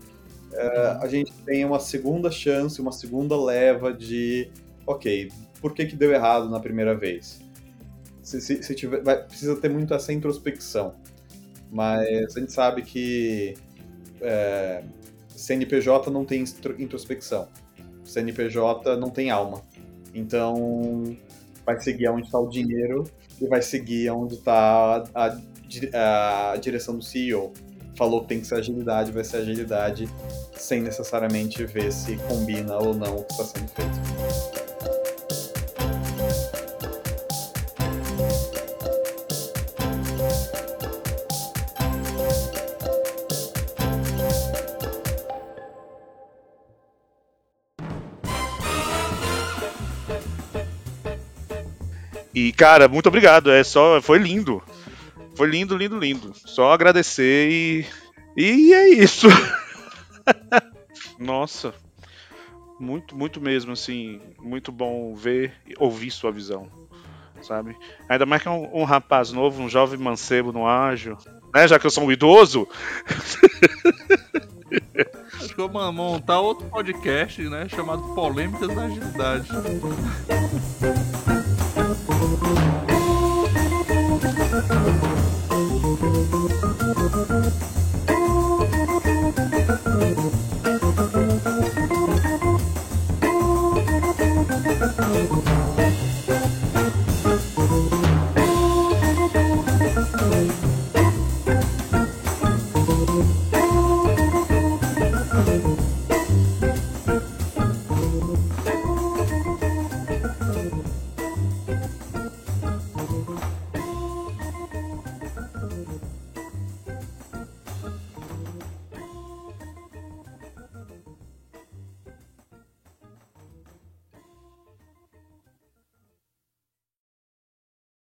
é, 0.54 0.98
a 1.02 1.08
gente 1.08 1.32
tem 1.46 1.66
uma 1.66 1.80
segunda 1.80 2.32
chance, 2.32 2.82
uma 2.82 2.92
segunda 2.92 3.36
leva 3.40 3.94
de 3.94 4.50
ok, 4.86 5.32
por 5.62 5.74
que, 5.74 5.86
que 5.86 5.96
deu 5.96 6.12
errado 6.12 6.50
na 6.50 6.60
primeira 6.60 6.96
vez? 6.96 7.42
Se, 8.22 8.40
se, 8.42 8.64
se 8.64 8.76
tiver, 8.76 9.04
vai, 9.04 9.22
precisa 9.24 9.56
ter 9.56 9.70
muito 9.70 9.94
essa 9.94 10.14
introspecção. 10.14 10.96
Mas 11.76 12.38
a 12.38 12.40
gente 12.40 12.54
sabe 12.54 12.84
que 12.84 13.54
é, 14.22 14.82
CNPJ 15.28 16.10
não 16.10 16.24
tem 16.24 16.42
introspecção. 16.80 17.50
CNPJ 18.06 18.96
não 18.96 19.10
tem 19.10 19.30
alma. 19.30 19.62
Então 20.14 21.18
vai 21.66 21.78
seguir 21.82 22.08
onde 22.08 22.28
está 22.28 22.40
o 22.40 22.48
dinheiro 22.48 23.04
e 23.42 23.48
vai 23.48 23.62
seguir 23.62 24.10
onde 24.10 24.36
está 24.36 25.04
a, 25.14 25.38
a, 26.54 26.56
direção 26.56 26.98
do 26.98 27.04
CEO. 27.04 27.52
Falou 27.98 28.22
que 28.22 28.30
tem 28.30 28.40
que 28.40 28.48
ser 28.48 28.56
agilidade, 28.56 29.12
vai 29.12 29.26
ser 29.26 29.38
agilidade, 29.38 30.08
sem 30.54 30.82
necessariamente 30.82 31.66
ver 31.66 31.92
se 31.92 32.16
combina 32.30 32.78
ou 32.78 32.94
não 32.94 33.18
o 33.18 33.24
que 33.26 33.34
está 33.34 33.44
sendo 33.44 33.68
feito. 33.68 34.65
Cara, 52.56 52.88
muito 52.88 53.08
obrigado. 53.08 53.52
É 53.52 53.64
só. 53.64 54.02
Foi 54.02 54.18
lindo. 54.18 54.62
Foi 55.36 55.48
lindo, 55.48 55.78
lindo, 55.78 55.98
lindo. 55.98 56.34
Só 56.34 56.72
agradecer 56.72 57.50
e. 57.50 57.86
E 58.38 58.74
é 58.74 58.90
isso. 58.90 59.28
Nossa. 61.20 61.74
Muito, 62.80 63.16
muito 63.16 63.40
mesmo, 63.40 63.72
assim. 63.72 64.22
Muito 64.40 64.72
bom 64.72 65.14
ver 65.16 65.54
e 65.68 65.74
ouvir 65.78 66.12
sua 66.12 66.32
visão. 66.32 66.70
Sabe? 67.42 67.78
Ainda 68.10 68.26
mais 68.26 68.42
que 68.42 68.50
um, 68.50 68.82
um 68.82 68.84
rapaz 68.84 69.32
novo, 69.32 69.62
um 69.62 69.70
jovem 69.70 70.00
mancebo 70.00 70.52
no 70.52 70.68
ágil. 70.68 71.18
Né? 71.54 71.68
Já 71.68 71.80
que 71.80 71.86
eu 71.86 71.92
sou 71.92 72.06
um 72.06 72.12
idoso. 72.12 72.68
Acho 75.34 75.54
que 75.54 75.62
eu 75.62 75.70
vou 75.70 75.94
montar 75.94 76.40
outro 76.40 76.68
podcast, 76.68 77.42
né? 77.44 77.68
Chamado 77.70 78.02
Polêmicas 78.16 78.74
da 78.74 78.84
Agilidade. 78.84 79.50